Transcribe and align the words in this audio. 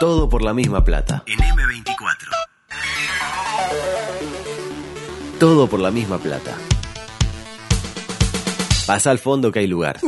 Todo 0.00 0.30
por 0.30 0.42
la 0.42 0.54
misma 0.54 0.82
plata. 0.82 1.24
En 1.26 1.38
M24. 1.38 2.30
Todo 5.38 5.66
por 5.66 5.78
la 5.78 5.90
misma 5.90 6.16
plata. 6.16 6.56
Pasa 8.86 9.10
al 9.10 9.18
fondo 9.18 9.52
que 9.52 9.58
hay 9.58 9.66
lugar. 9.66 10.00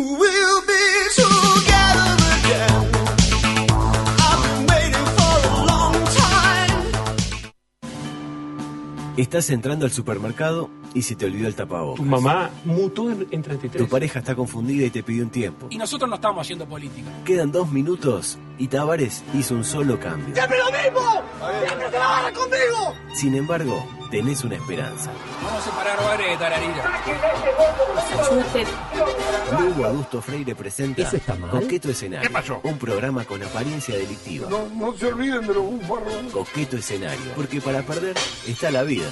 Estás 9.19 9.51
entrando 9.51 9.85
al 9.85 9.93
supermercado 9.93 10.71
y 10.95 11.03
se 11.03 11.17
te 11.17 11.27
olvidó 11.27 11.49
el 11.49 11.55
tapabocas. 11.55 12.03
Tu 12.05 12.09
mamá 12.11 12.51
mutó 12.65 13.11
en, 13.11 13.27
en 13.31 13.43
33. 13.43 13.83
Tu 13.85 13.89
pareja 13.89 14.19
está 14.21 14.35
confundida 14.35 14.87
y 14.87 14.91
te 14.91 15.03
pidió 15.03 15.25
un 15.25 15.31
tiempo. 15.31 15.67
Y 15.71 15.79
nosotros 15.79 16.09
no 16.09 16.17
estamos 16.17 16.41
haciendo 16.43 16.67
política. 16.67 17.09
Quedan 17.25 17.53
dos 17.53 17.71
minutos 17.71 18.39
y 18.59 18.69
Tavares 18.69 19.25
hizo 19.35 19.55
un 19.55 19.65
solo 19.65 19.99
cambio. 19.99 20.35
¡Siempre 20.35 20.59
lo 20.59 20.67
mismo! 20.67 21.23
¡Siempre 21.67 21.89
te 21.89 21.99
la 21.99 22.07
van 22.07 22.35
conmigo! 22.35 22.95
Sin 23.15 23.35
embargo, 23.35 23.87
tenés 24.11 24.45
una 24.45 24.57
esperanza. 24.57 25.11
Vamos 25.43 25.61
a 25.61 25.71
separar 25.71 26.03
bares 26.05 26.31
de 26.31 26.37
tararira. 26.37 27.03
Luego 29.59 29.85
Augusto 29.87 30.23
Freire 30.23 30.55
presenta 30.55 31.03
¿Eso 31.03 31.17
está 31.17 31.35
mal? 31.35 31.51
Coqueto 31.51 31.91
Escenario. 31.91 32.29
¿Qué 32.29 32.33
pasó? 32.33 32.61
Un 32.63 32.79
programa 32.79 33.25
con 33.25 33.43
apariencia 33.43 33.97
delictiva. 33.97 34.49
No, 34.49 34.69
no 34.75 34.93
se 34.97 35.07
olviden 35.07 35.47
de 35.47 35.55
los 35.55 35.65
bufarrones. 35.65 36.33
Coqueto 36.33 36.77
Escenario. 36.77 37.33
Porque 37.35 37.61
para 37.61 37.83
perder 37.83 38.17
está 38.47 38.71
la 38.71 38.83
vida. 38.83 39.07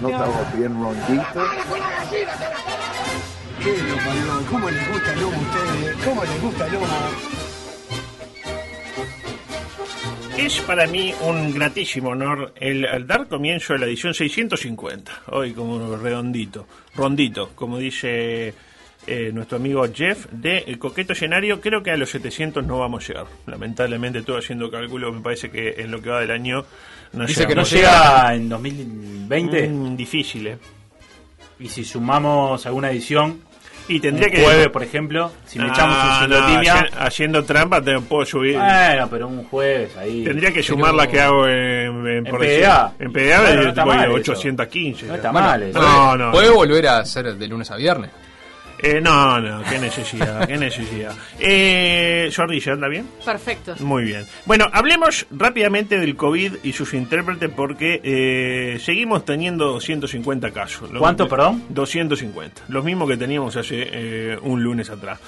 No 0.00 0.08
estamos 0.08 0.56
bien 0.56 0.80
ronditos. 0.80 1.48
¿Cómo 4.48 4.70
les 4.70 4.92
gusta 4.92 5.12
el 5.12 5.20
lomo 5.20 5.36
a 5.36 5.40
ustedes? 5.40 5.96
¿Cómo 6.04 6.22
les 6.24 6.42
gusta 6.42 6.66
el 6.66 6.72
lomo? 6.72 6.86
Es 10.38 10.60
para 10.60 10.86
mí 10.86 11.14
un 11.22 11.52
gratísimo 11.54 12.10
honor 12.10 12.54
el, 12.56 12.84
el 12.84 13.06
dar 13.06 13.26
comienzo 13.28 13.74
a 13.74 13.78
la 13.78 13.86
edición 13.86 14.14
650. 14.14 15.22
Hoy 15.28 15.52
como 15.52 15.96
redondito, 15.96 16.66
rondito, 16.94 17.50
como 17.54 17.78
dice 17.78 18.54
eh, 19.06 19.30
nuestro 19.32 19.56
amigo 19.56 19.84
Jeff, 19.92 20.26
de 20.30 20.58
El 20.66 20.78
Coqueto 20.78 21.12
Escenario. 21.12 21.60
Creo 21.60 21.82
que 21.82 21.90
a 21.90 21.96
los 21.96 22.10
700 22.10 22.64
no 22.66 22.78
vamos 22.78 23.04
a 23.04 23.08
llegar. 23.08 23.26
Lamentablemente, 23.46 24.22
todo 24.22 24.38
haciendo 24.38 24.70
cálculo, 24.70 25.12
me 25.12 25.20
parece 25.20 25.50
que 25.50 25.74
en 25.78 25.90
lo 25.90 26.00
que 26.00 26.10
va 26.10 26.20
del 26.20 26.30
año 26.30 26.64
no 27.12 27.26
Dice 27.26 27.46
que 27.46 27.54
no 27.54 27.62
llega 27.64 28.34
en 28.34 28.48
2020. 28.48 29.68
Mm, 29.68 29.96
difícil, 29.96 30.46
¿eh? 30.46 30.58
Y 31.58 31.68
si 31.68 31.84
sumamos 31.84 32.64
alguna 32.66 32.90
edición, 32.90 33.40
Y 33.88 34.00
tendría 34.00 34.28
un 34.28 34.32
que... 34.34 34.42
jueves, 34.42 34.68
por 34.68 34.82
ejemplo, 34.82 35.30
si 35.46 35.58
me 35.58 35.66
echamos 35.68 35.96
Ah, 35.98 36.20
un 36.24 36.30
no, 36.30 36.36
Sindotimia. 36.38 36.74
haci- 36.76 36.90
haciendo 36.98 37.44
trampa 37.44 37.82
te 37.82 37.98
puedo 38.00 38.24
subir. 38.24 38.56
Bueno, 38.56 39.08
pero 39.10 39.28
un 39.28 39.44
jueves 39.44 39.96
ahí. 39.96 40.24
Tendría 40.24 40.52
que 40.52 40.62
sumar 40.62 40.94
la 40.94 41.06
que 41.08 41.20
hago 41.20 41.46
en, 41.46 42.06
en, 42.06 42.26
En 42.26 42.36
PDA. 42.36 42.94
En 42.98 43.12
PDA 43.12 43.54
no 43.56 43.68
está 43.68 43.84
voy 43.84 43.96
mal 43.96 44.04
a 44.04 44.18
eso. 44.20 44.32
815. 44.32 45.06
No 45.06 45.14
está 45.16 45.32
mal 45.32 45.62
eso. 45.64 45.80
No, 45.80 46.16
no. 46.16 46.30
Puede 46.32 46.50
volver 46.50 46.86
a 46.86 47.04
ser 47.04 47.34
de 47.36 47.46
lunes 47.48 47.70
a 47.70 47.76
viernes. 47.76 48.10
Eh, 48.82 49.00
no, 49.00 49.40
no, 49.40 49.62
qué 49.70 49.78
necesidad, 49.78 50.46
qué 50.48 50.56
necesidad. 50.58 51.14
Eh, 51.38 52.28
Zorrilla, 52.32 52.72
¿anda 52.72 52.88
bien? 52.88 53.08
Perfecto. 53.24 53.74
Muy 53.80 54.04
bien. 54.04 54.26
Bueno, 54.44 54.68
hablemos 54.72 55.26
rápidamente 55.30 55.98
del 55.98 56.16
COVID 56.16 56.54
y 56.64 56.72
sus 56.72 56.92
intérpretes 56.94 57.48
porque 57.54 58.00
eh, 58.02 58.78
seguimos 58.80 59.24
teniendo 59.24 59.66
250 59.66 60.50
casos. 60.50 60.90
Lo- 60.90 60.98
¿Cuánto, 60.98 61.28
perdón? 61.28 61.62
250. 61.68 62.62
Los 62.68 62.84
mismos 62.84 63.08
que 63.08 63.16
teníamos 63.16 63.56
hace 63.56 63.76
eh, 63.92 64.38
un 64.42 64.62
lunes 64.62 64.90
atrás. 64.90 65.20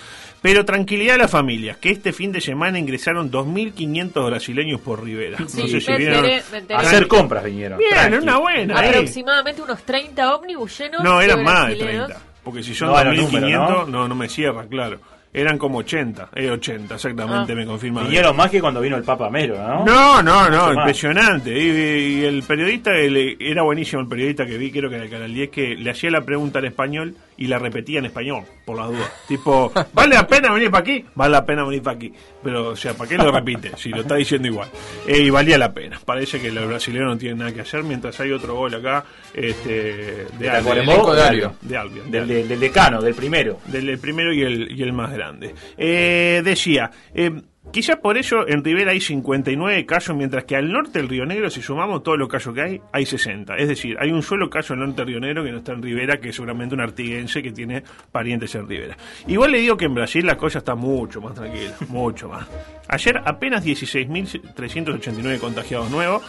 Pero 0.42 0.64
tranquilidad 0.66 1.14
a 1.14 1.18
las 1.18 1.30
familias, 1.30 1.78
que 1.78 1.90
este 1.90 2.12
fin 2.12 2.30
de 2.30 2.40
semana 2.40 2.78
ingresaron 2.78 3.30
2.500 3.30 4.26
brasileños 4.26 4.80
por 4.80 5.02
Rivera. 5.02 5.38
Sí, 5.46 5.62
no 5.62 5.68
sé 5.68 5.80
si 5.80 5.92
vieron. 5.94 6.16
enteré, 6.24 6.42
me 6.52 6.58
enteré. 6.58 6.78
A 6.78 6.82
hacer 6.82 7.06
compras 7.08 7.44
vinieron. 7.44 7.78
Bien, 7.78 7.92
tranqui. 7.94 8.18
una 8.18 8.36
buena. 8.38 8.84
eh. 8.84 8.88
Aproximadamente 8.90 9.62
unos 9.62 9.82
30 9.84 10.34
ómnibus 10.34 10.78
llenos. 10.78 11.02
No, 11.02 11.18
de 11.20 11.24
eran 11.24 11.42
más 11.44 11.68
de 11.68 11.74
brasileros. 11.76 12.06
30. 12.08 12.24
Porque 12.44 12.62
si 12.62 12.74
son 12.74 12.88
No, 12.88 13.00
era 13.00 13.12
2.500, 13.12 13.30
número, 13.40 13.86
¿no? 13.86 14.06
¿no? 14.08 14.14
me 14.14 14.28
cierra, 14.28 14.64
claro. 14.66 14.98
Eran 15.36 15.58
como 15.58 15.78
80, 15.78 16.28
eh, 16.36 16.48
80, 16.48 16.94
exactamente, 16.94 17.52
Ah. 17.54 17.56
me 17.56 17.66
confirma. 17.66 18.02
Vinieron 18.04 18.36
más 18.36 18.48
que 18.50 18.60
cuando 18.60 18.80
vino 18.80 18.96
el 18.96 19.02
Papa 19.02 19.28
Mero, 19.30 19.56
¿no? 19.56 19.84
No, 19.84 20.22
no, 20.22 20.48
no, 20.48 20.66
Mucho 20.68 20.74
impresionante. 20.78 21.50
Y, 21.58 22.20
y 22.20 22.24
el 22.24 22.44
periodista, 22.44 22.92
el- 22.96 23.36
era 23.40 23.62
buenísimo 23.62 24.00
el 24.02 24.06
periodista 24.08 24.46
que 24.46 24.56
vi, 24.56 24.70
creo 24.70 24.88
que 24.88 24.94
en 24.94 25.02
el 25.02 25.10
Canal 25.10 25.34
10, 25.34 25.50
que 25.50 25.74
le 25.74 25.90
hacía 25.90 26.12
la 26.12 26.20
pregunta 26.20 26.60
en 26.60 26.66
español 26.66 27.14
y 27.36 27.46
la 27.46 27.58
repetía 27.58 27.98
en 27.98 28.06
español, 28.06 28.44
por 28.64 28.76
las 28.76 28.88
dudas. 28.88 29.10
Tipo, 29.28 29.72
¿vale 29.92 30.14
la 30.14 30.26
pena 30.26 30.52
venir 30.52 30.70
para 30.70 30.82
aquí? 30.82 31.04
Vale 31.14 31.32
la 31.32 31.44
pena 31.44 31.64
venir 31.64 31.82
para 31.82 31.96
aquí. 31.96 32.12
Pero, 32.42 32.68
o 32.70 32.76
sea, 32.76 32.94
¿para 32.94 33.08
qué 33.08 33.16
lo 33.16 33.32
repite? 33.32 33.72
Si 33.76 33.88
lo 33.90 34.02
está 34.02 34.16
diciendo 34.16 34.48
igual. 34.48 34.68
Eh, 35.06 35.18
y 35.22 35.30
valía 35.30 35.56
la 35.58 35.72
pena. 35.72 35.98
Parece 36.04 36.40
que 36.40 36.50
los 36.52 36.66
brasileños 36.66 37.08
no 37.08 37.18
tienen 37.18 37.38
nada 37.38 37.52
que 37.52 37.62
hacer, 37.62 37.82
mientras 37.82 38.18
hay 38.20 38.32
otro 38.32 38.54
gol 38.54 38.74
acá 38.74 39.04
este, 39.34 40.26
de, 40.38 40.50
Albion. 40.50 40.74
De 40.86 40.92
Albion. 40.92 41.12
De 41.12 41.22
Albion. 41.22 41.52
de 41.62 41.68
Del, 41.68 41.78
Albion. 41.78 42.10
del- 42.28 42.48
del 42.48 42.60
decano, 42.60 43.00
del 43.02 43.14
primero. 43.14 43.58
Del 43.66 43.88
el 43.88 43.98
primero 43.98 44.32
y 44.32 44.42
el, 44.42 44.78
y 44.78 44.82
el 44.82 44.92
más 44.92 45.12
grande. 45.12 45.54
Eh, 45.76 46.42
decía, 46.44 46.90
eh, 47.14 47.30
quizá 47.72 47.96
por 47.96 48.16
eso 48.18 48.46
en 48.48 48.62
Rivera 48.64 48.92
hay 48.92 49.00
59 49.00 49.86
casos, 49.86 50.16
mientras 50.16 50.44
que 50.44 50.56
al 50.56 50.70
norte 50.72 50.98
del 50.98 51.08
Río 51.08 51.26
Negro, 51.26 51.50
si 51.50 51.62
sumamos 51.62 52.02
todos 52.02 52.18
los 52.18 52.28
casos 52.28 52.54
que 52.54 52.60
hay, 52.62 52.80
hay 52.92 53.06
60. 53.06 53.56
Es 53.56 53.68
decir, 53.68 53.96
hay 54.00 54.10
un 54.12 54.22
solo 54.22 54.48
caso 54.50 54.74
en 54.74 54.80
el 54.80 54.86
norte 54.86 55.02
del 55.02 55.08
Río 55.08 55.20
Negro 55.20 55.44
que 55.44 55.52
no 55.52 55.58
está 55.58 55.72
en 55.72 55.82
Rivera, 55.82 56.18
que 56.20 56.28
es 56.30 56.34
seguramente 56.36 56.74
un 56.74 56.80
artiguense 56.80 57.42
que 57.42 57.52
tiene 57.52 57.82
parientes 58.12 58.54
en 58.54 58.68
Rivera. 58.68 58.96
Igual 59.26 59.52
le 59.52 59.58
digo 59.58 59.76
que 59.76 59.86
en 59.86 59.94
Brasil 59.94 60.24
la 60.26 60.36
cosa 60.36 60.58
está 60.58 60.74
mucho 60.74 61.20
más 61.20 61.34
tranquila, 61.34 61.74
mucho 61.88 62.28
más. 62.28 62.46
Ayer 62.88 63.20
apenas 63.24 63.64
16.389 63.64 65.38
contagiados 65.38 65.90
nuevos 65.90 66.22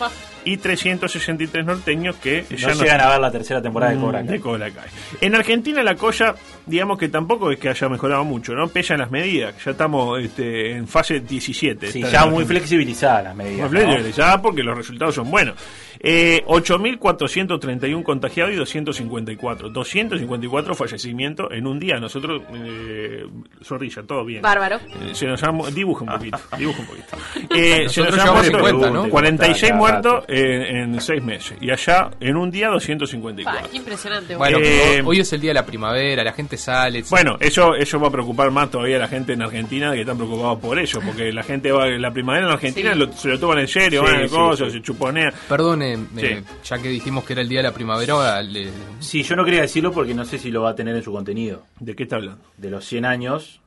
y 0.44 0.58
363 0.58 1.66
norteños 1.66 2.16
que 2.18 2.46
No 2.50 2.56
ya 2.58 2.68
no 2.74 2.82
llegan 2.82 3.02
a 3.02 3.10
ver 3.10 3.20
la 3.20 3.32
tercera 3.32 3.62
temporada 3.62 3.92
de 3.94 4.00
Cobra 4.00 4.22
Mm, 4.24 4.28
Kai. 4.28 4.38
de 4.38 4.42
Cobra 4.42 4.72
Kai. 4.72 4.90
En 5.22 5.36
Argentina 5.36 5.84
la 5.84 5.96
cosa, 5.96 6.36
digamos 6.66 6.98
que 6.98 7.10
tampoco 7.10 7.52
es 7.52 7.60
que 7.60 7.70
haya 7.70 7.90
mejorado 7.90 8.24
mucho, 8.24 8.54
¿no? 8.54 8.68
Pesan 8.70 9.00
las 9.00 9.12
medidas, 9.12 9.54
ya 9.64 9.72
estamos 9.72 10.22
este, 10.22 10.72
en 10.72 10.88
fase 10.88 11.20
17. 11.28 11.92
Sí, 11.92 12.04
ya 12.04 12.26
muy 12.26 12.46
flexibilizadas 12.46 13.24
las 13.24 13.36
medidas. 13.36 13.72
Muy 13.72 13.80
¿no? 13.80 13.86
flexibilizada 13.86 14.42
porque 14.42 14.64
los 14.64 14.78
resultados 14.78 15.16
son 15.16 15.30
buenos. 15.30 15.56
Eh, 16.08 16.44
8.431 16.46 18.04
contagiados 18.04 18.54
y 18.54 18.58
254. 18.58 19.70
254 19.70 20.76
fallecimientos 20.76 21.48
en 21.52 21.66
un 21.66 21.80
día. 21.80 21.96
Nosotros, 22.00 22.44
eh, 22.54 23.26
zorrilla, 23.64 24.04
todo 24.04 24.24
bien. 24.24 24.42
Bárbaro. 24.44 24.76
Eh, 24.78 25.14
se 25.16 25.26
nos 25.26 25.42
ha 25.44 25.52
mu- 25.52 25.66
dibuja 25.72 26.04
un 26.04 26.12
poquito, 26.12 26.38
dibuja 26.58 26.80
un 26.82 26.86
poquito. 26.86 27.18
Eh, 27.56 27.90
se 27.90 28.02
nos 28.04 28.18
han 28.20 28.34
muerto 28.34 28.58
50, 28.60 28.90
¿no? 28.92 29.10
46 29.10 29.62
Cada 29.72 29.80
muertos 29.80 30.26
en, 30.28 30.62
en 30.94 31.02
6 31.02 31.24
meses. 31.24 31.58
Y 31.60 31.72
allá, 31.72 32.12
en 32.20 32.36
un 32.38 32.52
día, 32.52 32.68
254. 32.70 33.62
Pa, 33.64 33.68
qué 33.70 33.78
impresionante. 33.78 34.36
Bueno. 34.36 34.60
Eh, 34.62 35.02
hoy 35.04 35.20
es 35.22 35.34
el 35.34 35.42
día 35.42 35.50
de 35.52 35.56
la 35.56 35.66
primavera, 35.66 36.24
la 36.24 36.34
gente 36.34 36.56
sale. 36.58 37.04
Bueno, 37.10 37.38
eso 37.40 37.74
eso 37.76 38.00
va 38.00 38.10
a 38.10 38.12
preocupar 38.12 38.52
más 38.52 38.70
todavía 38.70 38.98
a 38.98 39.00
la 39.00 39.08
gente 39.08 39.34
en 39.34 39.42
Argentina 39.42 39.92
que 39.94 40.02
están 40.02 40.18
preocupados 40.18 40.60
por 40.60 40.78
eso, 40.80 41.00
porque 41.02 41.32
la 41.32 41.42
gente 41.44 41.72
va 41.72 41.88
la 41.88 42.12
primavera 42.12 42.46
en 42.46 42.52
Argentina 42.54 42.94
Sí. 42.94 43.00
lo- 43.00 43.12
se 43.14 43.30
lo 43.30 43.40
toman 43.40 43.60
en 43.60 43.68
serio, 43.68 44.06
Sí, 44.06 44.12
van 44.14 44.24
a 44.24 44.28
sí, 44.28 44.36
cosas, 44.36 44.68
sí. 44.72 44.78
se 44.78 44.82
chuponean. 44.84 45.34
Perdone, 45.50 45.95
eh, 46.18 46.44
Sí. 46.48 46.54
ya 46.70 46.78
que 46.82 46.90
dijimos 46.90 47.24
que 47.24 47.34
era 47.34 47.42
el 47.42 47.50
día 47.50 47.60
de 47.60 47.64
la 47.64 47.74
primavera, 47.74 48.42
le- 48.42 48.70
Sí, 49.00 49.24
yo 49.24 49.36
no 49.36 49.44
quería 49.46 49.62
decirlo 49.62 49.92
porque 49.92 50.14
no 50.14 50.26
sé 50.26 50.38
si 50.38 50.52
lo 50.52 50.62
va 50.64 50.70
a 50.72 50.76
tener 50.76 50.96
en 50.96 51.04
su 51.04 51.12
contenido. 51.12 51.64
¿De 51.80 51.96
qué 51.96 52.04
está 52.04 52.18
hablando? 52.18 52.44
De 52.58 52.70
los 52.70 52.86
100 52.86 53.06
años. 53.06 53.62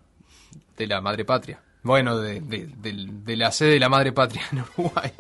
de 0.76 0.86
la 0.86 1.00
madre 1.00 1.24
patria. 1.24 1.60
Bueno, 1.82 2.16
de, 2.18 2.40
de- 2.40 2.68
del- 2.76 3.24
de 3.24 3.36
la 3.36 3.50
sede 3.50 3.70
de 3.72 3.80
la 3.80 3.88
madre 3.88 4.12
patria 4.12 4.42
en 4.52 4.60
Uruguay. 4.60 5.10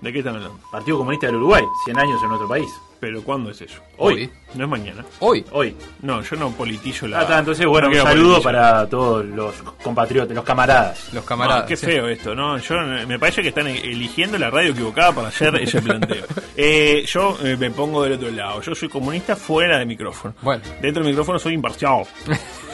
¿De 0.00 0.12
qué 0.12 0.18
están 0.18 0.34
hablando? 0.36 0.58
Partido 0.72 0.98
Comunista 0.98 1.26
del 1.26 1.36
Uruguay, 1.36 1.62
100 1.84 1.98
años 1.98 2.20
en 2.22 2.28
nuestro 2.28 2.48
país. 2.48 2.68
Pero 2.98 3.22
¿cuándo 3.22 3.50
es 3.50 3.60
eso? 3.60 3.80
Hoy. 3.98 4.30
No 4.54 4.64
es 4.64 4.70
mañana. 4.70 5.04
Hoy. 5.20 5.44
Hoy. 5.52 5.76
No, 6.02 6.22
yo 6.22 6.36
no 6.36 6.50
politizo 6.52 7.06
la 7.06 7.18
Ah, 7.18 7.22
está, 7.22 7.38
entonces, 7.38 7.66
bueno, 7.66 7.88
no 7.90 7.94
un 7.96 8.02
saludo 8.02 8.42
para 8.42 8.88
todos 8.88 9.24
los 9.26 9.54
compatriotas, 9.82 10.34
los 10.34 10.44
camaradas. 10.44 11.04
Los 11.12 11.22
No, 11.22 11.28
camaradas. 11.28 11.64
qué 11.66 11.76
sí. 11.76 11.86
feo 11.86 12.08
esto, 12.08 12.34
¿no? 12.34 12.56
Yo 12.58 12.76
me 13.06 13.18
parece 13.18 13.42
que 13.42 13.48
están 13.48 13.66
eligiendo 13.66 14.38
la 14.38 14.48
radio 14.50 14.70
equivocada 14.72 15.12
para 15.12 15.28
hacer 15.28 15.54
ese 15.56 15.80
planteo. 15.82 16.24
Eh, 16.58 17.04
yo 17.06 17.36
eh, 17.44 17.54
me 17.58 17.70
pongo 17.70 18.02
del 18.02 18.14
otro 18.14 18.30
lado. 18.30 18.62
Yo 18.62 18.74
soy 18.74 18.88
comunista 18.88 19.36
fuera 19.36 19.78
de 19.78 19.84
micrófono. 19.84 20.34
Bueno. 20.40 20.62
Dentro 20.80 21.02
del 21.02 21.10
micrófono 21.12 21.38
soy 21.38 21.52
imparcial. 21.52 22.04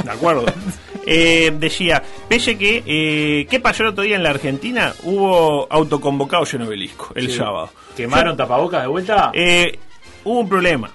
¿De 0.04 0.10
acuerdo? 0.10 0.44
Eh, 1.06 1.52
decía, 1.58 2.02
pese 2.28 2.56
que, 2.58 2.82
eh, 2.86 3.46
¿qué 3.50 3.60
pasó 3.60 3.82
el 3.82 3.90
otro 3.90 4.04
día 4.04 4.16
en 4.16 4.22
la 4.22 4.30
Argentina? 4.30 4.92
Hubo 5.02 5.66
autoconvocados 5.70 6.52
en 6.54 6.62
Obelisco, 6.62 7.10
el 7.14 7.30
Sí. 7.30 7.38
sábado. 7.38 7.70
¿Quemaron 7.96 8.36
tapabocas 8.36 8.82
de 8.82 8.88
vuelta? 8.88 9.30
Eh, 9.34 9.78
hubo 10.24 10.40
un 10.40 10.48
problema. 10.48 10.90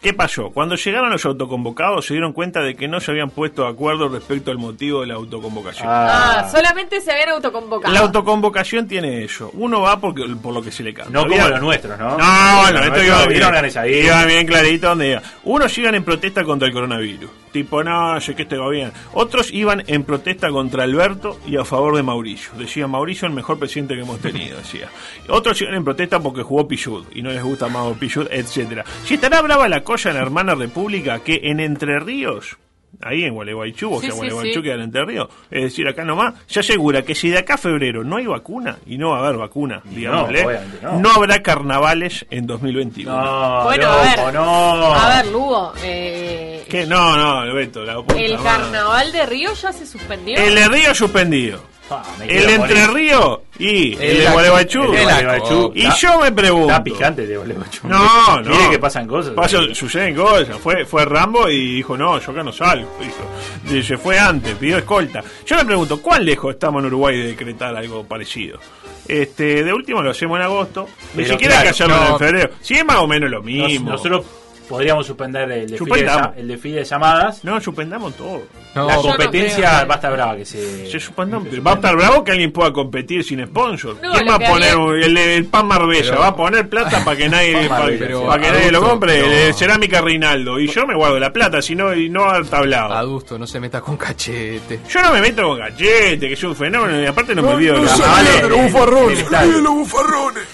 ¿Qué 0.00 0.12
pasó? 0.14 0.50
Cuando 0.50 0.76
llegaron 0.76 1.10
los 1.10 1.24
autoconvocados 1.24 2.06
se 2.06 2.14
dieron 2.14 2.32
cuenta 2.32 2.60
de 2.62 2.76
que 2.76 2.86
no 2.86 3.00
se 3.00 3.10
habían 3.10 3.30
puesto 3.30 3.62
de 3.64 3.70
acuerdo 3.70 4.08
respecto 4.08 4.52
al 4.52 4.58
motivo 4.58 5.00
de 5.00 5.08
la 5.08 5.14
autoconvocación. 5.14 5.88
Ah, 5.90 6.48
solamente 6.52 7.00
se 7.00 7.10
habían 7.10 7.30
autoconvocado. 7.30 7.92
La 7.92 8.00
autoconvocación 8.00 8.86
tiene 8.86 9.24
eso. 9.24 9.50
Uno 9.54 9.80
va 9.80 9.98
porque, 9.98 10.22
por 10.40 10.54
lo 10.54 10.62
que 10.62 10.70
se 10.70 10.84
le 10.84 10.94
canta. 10.94 11.10
No 11.10 11.26
como 11.26 11.48
los 11.48 11.60
nuestros, 11.60 11.98
¿no? 11.98 12.10
No, 12.16 12.60
bueno, 12.62 12.78
Los 12.78 12.86
esto 12.86 13.02
iba 13.02 13.16
bien. 13.18 13.28
vieron 13.30 13.48
organizadito. 13.48 14.06
Iba 14.06 14.24
bien 14.24 14.46
clarito 14.46 14.86
donde 14.88 15.10
iba. 15.10 15.22
Unos 15.42 15.76
iban 15.78 15.94
en 15.96 16.04
protesta 16.04 16.44
contra 16.44 16.68
el 16.68 16.74
coronavirus. 16.74 17.30
Tipo, 17.52 17.82
no, 17.82 18.20
sé 18.20 18.34
que 18.34 18.42
este 18.42 18.56
va 18.56 18.68
bien. 18.70 18.92
Otros 19.14 19.52
iban 19.52 19.82
en 19.86 20.04
protesta 20.04 20.50
contra 20.50 20.84
Alberto 20.84 21.38
y 21.46 21.56
a 21.56 21.64
favor 21.64 21.96
de 21.96 22.02
Mauricio. 22.02 22.52
Decía, 22.58 22.86
Mauricio 22.86 23.26
el 23.26 23.34
mejor 23.34 23.58
presidente 23.58 23.94
que 23.94 24.02
hemos 24.02 24.20
tenido, 24.20 24.56
decía. 24.58 24.88
Otros 25.28 25.60
iban 25.62 25.74
en 25.74 25.84
protesta 25.84 26.20
porque 26.20 26.42
jugó 26.42 26.68
Pichud 26.68 27.04
y 27.14 27.22
no 27.22 27.30
les 27.30 27.42
gusta 27.42 27.68
más 27.68 27.96
Pichud, 27.98 28.26
etcétera. 28.30 28.84
Si 29.04 29.14
estará 29.14 29.40
brava 29.42 29.68
la 29.68 29.82
cosa 29.82 30.10
en 30.10 30.16
la 30.16 30.22
hermana 30.22 30.54
república 30.54 31.20
que 31.20 31.40
en 31.44 31.60
Entre 31.60 31.98
Ríos... 32.00 32.56
Ahí 33.02 33.22
en 33.22 33.34
Gualeguaychú, 33.34 33.92
o 33.92 34.00
Sí, 34.00 34.06
sea, 34.06 34.12
sí, 34.12 34.16
Gualeguaychú 34.16 34.58
sí. 34.60 34.62
queda 34.62 34.74
en 34.76 34.80
Entre 34.80 35.04
Ríos, 35.04 35.28
es 35.50 35.62
decir, 35.64 35.86
acá 35.86 36.04
nomás, 36.04 36.34
se 36.46 36.60
asegura 36.60 37.02
que 37.02 37.14
si 37.14 37.28
de 37.28 37.38
acá 37.38 37.54
a 37.54 37.58
febrero 37.58 38.02
no 38.02 38.16
hay 38.16 38.26
vacuna, 38.26 38.78
y 38.86 38.96
no 38.96 39.10
va 39.10 39.18
a 39.18 39.26
haber 39.26 39.36
vacuna, 39.36 39.82
digámosle, 39.84 40.44
no. 40.82 40.98
no. 40.98 41.10
habrá 41.12 41.40
carnavales 41.42 42.26
en 42.30 42.46
2021. 42.46 43.12
No, 43.12 43.64
Bueno, 43.64 43.88
a 43.88 44.02
ver. 44.02 44.34
no. 44.34 44.94
A 44.94 45.16
ver, 45.16 45.26
Lugo, 45.30 45.72
eh, 45.84 46.57
¿Qué? 46.68 46.86
No, 46.86 47.16
no, 47.44 47.54
Beto, 47.54 47.84
la 47.84 47.96
puta 47.96 48.16
el 48.20 48.32
madre. 48.38 48.44
carnaval 48.44 49.12
de 49.12 49.26
Río 49.26 49.52
ya 49.54 49.72
se 49.72 49.86
suspendió. 49.86 50.36
El 50.38 50.54
de 50.54 50.68
Río 50.68 50.94
suspendido. 50.94 51.60
Ah, 51.90 52.02
El 52.22 52.50
Entre 52.50 52.58
morir. 52.86 52.90
Ríos 52.92 53.38
y 53.58 53.94
el, 53.94 54.02
El 54.02 54.18
de. 54.18 54.30
Gualeguaychú. 54.30 54.82
El 54.82 54.90
de. 55.06 55.70
Y 55.74 55.82
Está- 55.86 55.96
yo 55.96 56.20
me 56.20 56.32
pregunto. 56.32 56.68
Está 56.68 56.84
picante 56.84 57.26
de 57.26 57.36
Gualeguaychú. 57.38 57.88
No, 57.88 58.40
no. 58.42 58.50
Mire 58.50 58.68
que 58.70 58.78
pasan 58.78 59.08
cosas. 59.08 59.32
Pasan- 59.32 59.74
suceden 59.74 60.14
cosas. 60.14 60.58
Fue, 60.58 60.84
fue 60.84 61.06
Rambo 61.06 61.48
y 61.48 61.76
dijo, 61.76 61.96
no, 61.96 62.20
yo 62.20 62.30
acá 62.32 62.42
no 62.42 62.52
salgo. 62.52 62.90
Dijo. 63.00 63.82
Se 63.82 63.96
fue 63.96 64.18
antes, 64.18 64.54
pidió 64.56 64.76
escolta. 64.76 65.24
Yo 65.46 65.56
me 65.56 65.64
pregunto, 65.64 66.02
¿cuán 66.02 66.26
lejos 66.26 66.52
estamos 66.52 66.80
en 66.80 66.86
Uruguay 66.88 67.16
de 67.16 67.26
decretar 67.28 67.74
algo 67.74 68.04
parecido? 68.04 68.60
Este, 69.06 69.64
de 69.64 69.72
último 69.72 70.02
lo 70.02 70.10
hacemos 70.10 70.36
en 70.38 70.44
agosto. 70.44 70.86
Ni 71.14 71.22
Pero 71.22 71.34
siquiera 71.38 71.60
hay 71.60 71.68
que 71.68 71.72
claro, 71.72 71.94
hacerlo 71.94 72.08
no. 72.10 72.12
en 72.12 72.18
febrero. 72.18 72.50
Si 72.60 72.74
es 72.74 72.84
más 72.84 72.96
o 72.98 73.06
menos 73.06 73.30
lo 73.30 73.38
Nos- 73.38 73.46
mismo. 73.46 73.92
nosotros 73.92 74.26
podríamos 74.68 75.06
suspender 75.06 75.50
el 75.50 75.70
desfile, 75.70 76.02
de, 76.04 76.40
el 76.40 76.48
desfile 76.48 76.76
de 76.80 76.84
llamadas. 76.84 77.42
No, 77.44 77.60
suspendamos 77.60 78.14
todo. 78.14 78.42
No, 78.74 78.86
la 78.86 78.96
no 78.96 79.02
competencia 79.02 79.56
creo 79.68 79.80
que- 79.80 79.86
va 79.86 79.94
a 79.94 79.96
estar 79.96 80.12
brava 80.12 80.36
que 80.36 80.44
se. 80.44 80.90
Se 80.90 81.00
suspendamos. 81.00 81.48
Va 81.66 81.72
a 81.72 81.74
estar 81.74 81.96
bravo 81.96 82.22
que 82.24 82.32
alguien 82.32 82.52
pueda 82.52 82.72
competir 82.72 83.24
sin 83.24 83.44
sponsor. 83.46 83.96
No, 84.02 84.12
¿Quién 84.12 84.28
va 84.28 84.34
a 84.34 84.38
poner 84.38 84.76
un- 84.76 85.02
el, 85.02 85.16
el 85.16 85.44
pan 85.46 85.66
Marbella? 85.66 86.10
Pero- 86.10 86.20
¿Va 86.20 86.26
a 86.28 86.36
poner 86.36 86.68
plata 86.68 87.04
para 87.04 87.16
que 87.16 87.28
nadie, 87.28 87.68
para, 87.68 87.86
pero 87.98 88.26
para 88.26 88.42
que 88.42 88.50
nadie 88.52 88.70
lo 88.70 88.82
compre? 88.82 89.18
no. 89.20 89.24
El 89.24 89.30
de 89.30 89.52
cerámica 89.54 90.00
Reinaldo. 90.00 90.58
Y 90.60 90.68
yo 90.68 90.86
me 90.86 90.94
guardo 90.94 91.18
la 91.18 91.32
plata, 91.32 91.62
si 91.62 91.74
no, 91.74 91.94
y 91.94 92.08
no 92.10 92.22
va 92.22 92.32
a 92.32 92.34
haber 92.36 92.46
tablado. 92.48 92.92
Adusto, 92.92 93.38
no 93.38 93.46
se 93.46 93.58
meta 93.60 93.80
con 93.80 93.96
cachete. 93.96 94.80
Yo 94.88 95.02
no 95.02 95.12
me 95.12 95.20
meto 95.20 95.42
con 95.48 95.58
gachete, 95.58 96.18
que 96.28 96.32
es 96.34 96.42
un 96.44 96.54
fenómeno, 96.54 97.00
y 97.02 97.06
aparte 97.06 97.34
no, 97.34 97.42
me 97.42 97.48
No, 97.48 97.54
olvido 97.54 97.74
de 97.74 97.80
no 97.80 97.84
los 97.86 97.92
se 97.96 98.02
bufarrones. 98.02 99.30
No 99.30 99.40
se 99.40 99.62
los 99.62 99.74
bufarrones. 99.74 100.44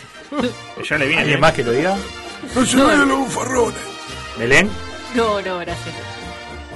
Ya 0.89 0.99
le 0.99 1.07
viene. 1.07 1.23
¿Alguien 1.23 1.41
más 1.41 1.53
que 1.53 1.63
lo 1.65 1.73
diga? 1.73 1.97
No 2.55 2.65
se 2.67 2.77
de 2.77 2.97
los 3.07 3.19
bufarrones. 3.19 3.94
¿Belén? 4.39 4.69
No, 5.15 5.41
no, 5.41 5.59
gracias. 5.59 5.95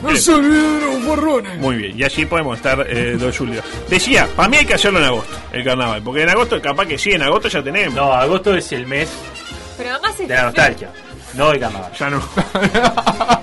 No 0.03 0.15
se 0.17 0.33
olviden 0.33 0.81
de 0.81 0.87
los. 1.17 1.59
Muy 1.59 1.77
bien, 1.77 1.99
y 1.99 2.05
así 2.05 2.25
podemos 2.25 2.57
estar 2.57 2.87
eh, 2.89 3.17
2 3.19 3.21
de 3.21 3.33
julio. 3.37 3.63
Decía, 3.89 4.29
para 4.37 4.49
mí 4.49 4.57
hay 4.59 4.65
que 4.65 4.75
hacerlo 4.75 5.01
en 5.01 5.07
agosto, 5.07 5.37
el 5.53 5.65
carnaval, 5.65 6.03
porque 6.03 6.23
en 6.23 6.29
agosto 6.29 6.63
capaz 6.63 6.87
que 6.87 6.97
sí, 6.99 7.11
en 7.13 7.23
agosto 7.23 7.49
ya 7.49 7.63
tenemos. 7.65 7.95
No, 7.95 8.13
agosto 8.13 8.55
es 8.55 8.71
el 8.73 8.87
mes 8.87 9.09
Pero 9.77 9.91
además 9.91 10.21
es 10.21 10.29
de 10.29 10.35
la 10.35 10.43
nostalgia. 10.45 10.91
No 11.35 11.51
de 11.51 11.59
carnaval. 11.59 11.93
Ya 11.99 12.11
no. 12.11 12.23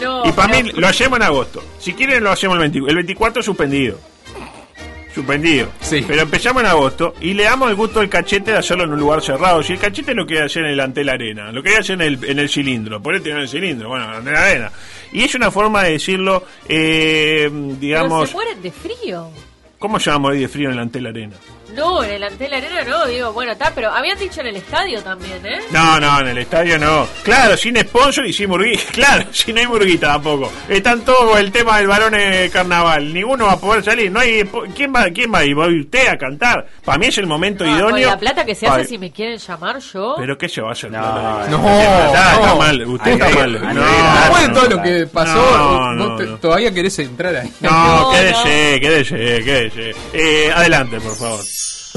No, 0.00 0.24
Y 0.24 0.30
para 0.30 0.52
pero- 0.52 0.64
mí 0.64 0.72
lo 0.76 0.86
hacemos 0.86 1.16
en 1.18 1.24
agosto. 1.24 1.60
Si 1.80 1.92
quieren 1.92 2.22
lo 2.22 2.30
hacemos 2.30 2.54
el 2.54 2.60
24. 2.60 2.88
El 2.90 2.96
24 2.96 3.42
suspendido. 3.42 3.98
Suspendido. 5.18 5.68
Sí. 5.80 6.04
Pero 6.06 6.22
empezamos 6.22 6.62
en 6.62 6.68
agosto 6.68 7.14
y 7.20 7.34
le 7.34 7.42
damos 7.42 7.68
el 7.70 7.74
gusto 7.74 7.98
al 7.98 8.08
cachete 8.08 8.52
de 8.52 8.58
hacerlo 8.58 8.84
en 8.84 8.92
un 8.92 9.00
lugar 9.00 9.20
cerrado. 9.20 9.64
Si 9.64 9.72
el 9.72 9.80
cachete 9.80 10.14
lo 10.14 10.24
quiere 10.24 10.44
hacer 10.44 10.64
en 10.64 10.70
el 10.70 10.78
Antel 10.78 11.08
Arena, 11.08 11.50
lo 11.50 11.60
quería 11.60 11.80
hacer 11.80 12.00
en 12.00 12.02
el, 12.02 12.24
en 12.24 12.38
el 12.38 12.48
cilindro, 12.48 13.02
por 13.02 13.16
en 13.16 13.36
el 13.36 13.48
cilindro, 13.48 13.88
bueno, 13.88 14.04
en 14.04 14.14
Antel 14.14 14.36
Arena. 14.36 14.72
Y 15.10 15.24
es 15.24 15.34
una 15.34 15.50
forma 15.50 15.82
de 15.82 15.92
decirlo, 15.92 16.44
eh, 16.68 17.48
pero 17.50 17.76
digamos, 17.80 18.28
se 18.28 18.34
mueren 18.36 18.62
de 18.62 18.70
frío. 18.70 19.28
¿cómo 19.76 19.98
se 19.98 20.10
va 20.10 20.16
a 20.16 20.18
morir 20.20 20.40
de 20.40 20.48
frío 20.48 20.68
en 20.68 20.74
el 20.74 20.80
Antel 20.80 21.06
Arena? 21.06 21.34
No, 21.74 22.02
en 22.02 22.10
el 22.12 22.24
Antel 22.24 22.54
Arena 22.54 22.82
no, 22.84 23.06
digo, 23.06 23.32
bueno, 23.32 23.52
está, 23.52 23.72
pero 23.74 23.90
habían 23.90 24.18
dicho 24.18 24.40
en 24.40 24.48
el 24.48 24.56
estadio 24.56 25.02
también, 25.02 25.44
¿eh? 25.44 25.58
No, 25.70 26.00
no, 26.00 26.20
en 26.20 26.28
el 26.28 26.38
estadio 26.38 26.78
no. 26.78 27.06
Claro, 27.22 27.56
sin 27.56 27.76
sponsor 27.78 28.26
y 28.26 28.32
sin 28.32 28.48
murguita. 28.48 28.82
Claro, 28.92 29.26
si 29.32 29.52
no 29.52 29.60
hay 29.60 29.66
murguita 29.66 30.08
tampoco. 30.08 30.50
Están 30.68 31.02
todos 31.02 31.30
con 31.30 31.38
el 31.38 31.52
tema 31.52 31.78
del 31.78 31.86
varón 31.86 32.14
carnaval. 32.52 33.12
Ninguno 33.14 33.46
va 33.46 33.52
a 33.52 33.60
poder 33.60 33.84
salir. 33.84 34.10
No 34.10 34.18
hay. 34.20 34.42
¿Quién 34.74 34.92
va, 34.94 35.04
quién 35.10 35.32
va 35.32 35.38
a 35.38 35.44
ir? 35.44 35.56
¿Va 35.58 35.66
a 35.66 35.68
ir 35.68 35.80
usted 35.82 36.08
a 36.08 36.16
cantar? 36.16 36.66
Para 36.84 36.98
mí 36.98 37.06
es 37.06 37.18
el 37.18 37.26
momento 37.26 37.64
Ah, 37.64 37.68
con 37.68 37.78
idóneo. 37.78 38.08
la 38.10 38.18
plata 38.18 38.44
que 38.44 38.54
se 38.54 38.66
hace, 38.66 38.84
si 38.86 38.98
me 38.98 39.12
quieren 39.12 39.38
llamar 39.38 39.78
yo. 39.78 40.14
Pero 40.18 40.36
qué 40.36 40.48
se 40.48 40.60
va 40.60 40.70
a 40.70 40.72
hacer. 40.72 40.90
No, 40.90 40.98
plata? 41.00 41.46
no, 41.50 41.56
está, 41.68 42.32
está 42.34 42.46
no. 42.46 42.56
mal. 42.56 42.86
Usted 42.86 43.10
está 43.12 43.28
mal. 43.30 43.52
No. 43.74 43.82
Después 43.84 44.42
de 44.42 44.48
no, 44.48 44.54
todo 44.54 44.68
lo 44.70 44.76
no. 44.76 44.82
que 44.82 45.06
pasó, 45.06 45.34
No, 45.56 45.68
vos 45.78 45.96
no, 45.96 46.16
te- 46.16 46.26
no. 46.26 46.36
todavía 46.38 46.72
querés 46.74 46.98
entrar 46.98 47.36
ahí. 47.36 47.52
No, 47.60 47.70
No, 48.02 48.10
quédese, 48.10 48.80
quédese, 48.80 49.16
quédese. 49.44 49.94
Eh, 50.12 50.50
adelante, 50.54 50.98
por 51.00 51.14
favor. 51.14 51.40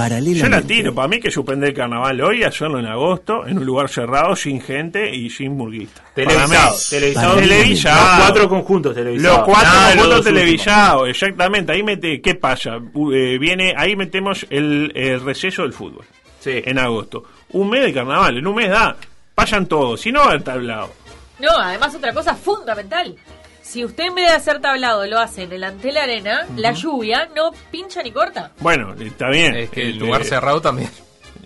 Yo 0.09 0.50
la 0.50 0.62
tiro, 0.62 0.94
para 0.95 1.07
mí 1.07 1.19
que 1.19 1.30
suspender 1.30 1.69
el 1.69 1.75
carnaval 1.75 2.21
hoy, 2.21 2.44
hacerlo 2.44 2.80
en 2.80 2.88
agosto, 2.88 3.45
en 3.45 3.57
un 3.57 3.65
lugar 3.65 3.89
cerrado, 3.89 4.36
sin 4.36 4.62
gente 4.62 5.13
y 5.13 5.30
sin 5.30 5.56
murguista. 5.56 6.03
Televisado. 6.13 6.75
Televisado. 6.89 7.36
Televisado. 7.36 8.18
Los 8.18 8.25
cuatro 8.25 8.50
conjuntos 8.50 8.95
televisados. 8.95 9.38
Los 9.38 9.45
cuatro 9.45 9.63
Nada 9.63 9.80
los 9.81 9.95
conjuntos 9.95 10.15
dos 10.18 10.25
televisados, 10.25 11.09
exactamente. 11.09 11.71
Ahí 11.71 11.83
mete, 11.83 12.21
¿qué 12.21 12.36
pasa? 12.36 12.77
Eh, 12.77 13.38
viene, 13.39 13.74
ahí 13.77 13.95
metemos 13.95 14.45
el, 14.50 14.92
el 14.95 15.21
receso 15.21 15.62
del 15.63 15.74
fútbol. 15.74 16.06
Sí. 16.39 16.62
En 16.65 16.80
agosto. 16.80 17.24
Un 17.51 17.69
mes 17.69 17.83
de 17.83 17.94
carnaval, 17.94 18.38
en 18.38 18.47
un 18.47 18.56
mes 18.56 18.69
da. 18.69 18.95
Vayan 19.36 19.65
todos, 19.65 20.01
si 20.01 20.12
no 20.12 20.19
va 20.19 20.25
a 20.25 20.30
haber 20.30 20.44
tablado. 20.44 20.92
No, 21.39 21.50
además 21.59 21.94
otra 21.95 22.13
cosa 22.13 22.36
fundamental. 22.36 23.15
Si 23.71 23.85
usted 23.85 24.03
en 24.07 24.15
vez 24.15 24.27
de 24.29 24.35
hacer 24.35 24.59
tablado 24.59 25.06
lo 25.06 25.18
hace 25.18 25.44
en 25.44 25.53
el 25.53 25.63
Antel 25.63 25.95
Arena, 25.95 26.45
la 26.57 26.73
lluvia 26.73 27.29
no 27.33 27.51
pincha 27.71 28.03
ni 28.03 28.12
corta. 28.12 28.51
Bueno, 28.59 28.94
está 29.00 29.29
bien. 29.29 29.56
Es 29.56 29.69
que 29.69 29.83
el 29.83 29.95
Eh, 29.95 30.00
lugar 30.00 30.25
cerrado 30.25 30.59
también. 30.62 30.89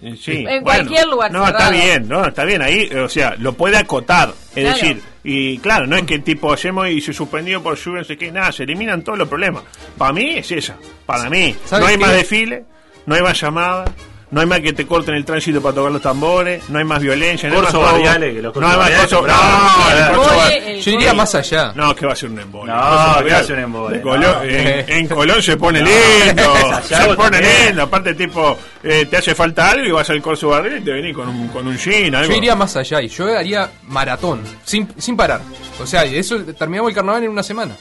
Eh, 0.02 0.16
Sí, 0.20 0.44
En 0.48 0.64
cualquier 0.64 1.06
lugar 1.08 1.32
No, 1.32 1.48
está 1.48 1.70
bien, 1.70 2.08
no, 2.08 2.26
está 2.26 2.44
bien. 2.44 2.62
Ahí, 2.64 2.90
o 2.96 3.08
sea, 3.10 3.36
lo 3.38 3.54
puede 3.54 3.78
acotar. 3.78 4.30
Es 4.56 4.64
Claro. 4.64 4.76
decir, 4.78 5.02
y 5.24 5.58
claro, 5.60 5.86
no 5.86 5.96
es 5.98 6.04
que 6.04 6.18
tipo 6.20 6.52
hacemos 6.52 6.88
y 6.90 7.00
se 7.00 7.14
suspendió 7.14 7.62
por 7.62 7.78
lluvia, 7.78 8.00
no 8.00 8.06
sé 8.06 8.18
qué, 8.18 8.32
nada, 8.32 8.52
se 8.52 8.64
eliminan 8.64 9.04
todos 9.04 9.20
los 9.20 9.28
problemas. 9.30 9.64
Para 9.96 10.12
mí 10.12 10.32
es 10.38 10.52
esa. 10.52 10.78
Para 11.06 11.30
mí, 11.30 11.56
¿Sabes 11.66 11.82
no 11.84 11.88
hay 11.92 11.98
qué? 11.98 12.02
más 12.06 12.14
desfile, 12.14 12.66
no 13.06 13.14
hay 13.16 13.22
más 13.22 13.40
llamadas. 13.40 13.90
No 14.32 14.42
hay 14.42 14.48
más 14.48 14.60
que 14.60 14.74
te 14.74 14.88
corten 14.88 15.16
el 15.16 15.24
tránsito 15.24 15.62
para 15.62 15.76
tocar 15.76 15.92
los 15.92 16.02
tambores, 16.02 16.68
no 16.70 16.80
hay 16.80 16.84
más 16.84 17.00
violencia, 17.00 17.48
no 17.48 17.56
hay 17.56 17.62
más 17.62 17.72
Corso 17.72 17.86
robo, 17.86 17.94
barriales, 18.04 18.36
que 18.36 18.42
los 18.42 18.56
no 18.56 18.68
hay 18.68 18.78
más 18.78 19.12
no, 19.12 20.48
el 20.50 20.82
Yo 20.82 20.92
iría 20.92 21.14
más 21.14 21.36
allá. 21.36 21.72
no, 21.76 21.96
que 21.96 22.06
va 22.06 22.14
a 22.14 22.16
ser 22.16 22.30
un 22.30 22.40
embole. 22.40 22.72
No, 22.74 23.24
que 23.24 23.32
va 23.32 23.38
a 23.38 23.44
ser 23.44 23.58
un 23.58 23.64
embole, 23.64 24.02
en, 24.44 24.86
en 24.98 25.08
Colón 25.08 25.42
se 25.42 25.58
pone 25.58 25.82
No, 25.82 25.86
lindo, 25.88 26.54
se 26.84 26.96
pone 27.16 27.30
también. 27.38 27.66
lindo. 27.68 27.84
Aparte, 27.84 28.14
tipo, 28.16 28.58
eh, 28.84 29.06
te 29.10 29.18
hace 29.18 29.36
falta 29.36 29.70
algo 29.70 29.86
y 29.86 29.92
vas 29.92 30.10
al 30.10 30.22
corso 30.22 30.50
barril 30.50 30.78
y 30.80 30.82
te 30.82 30.92
venís 30.92 31.14
con 31.16 31.30
un, 31.30 31.48
con 31.50 31.68
un 31.68 31.78
jean, 31.78 32.16
algo. 32.16 32.32
Yo 32.32 32.38
iría 32.38 32.56
más 32.56 32.76
allá 32.76 33.02
y 33.02 33.08
yo 33.08 33.38
haría 33.38 33.70
maratón, 33.88 34.42
sin, 34.64 34.88
sin 34.98 35.16
parar. 35.16 35.42
O 35.82 35.86
sea, 35.86 36.04
eso 36.04 36.38
terminamos 36.58 36.90
el 36.90 36.96
carnaval 36.96 37.24
en 37.24 37.30
una 37.30 37.44
semana. 37.44 37.76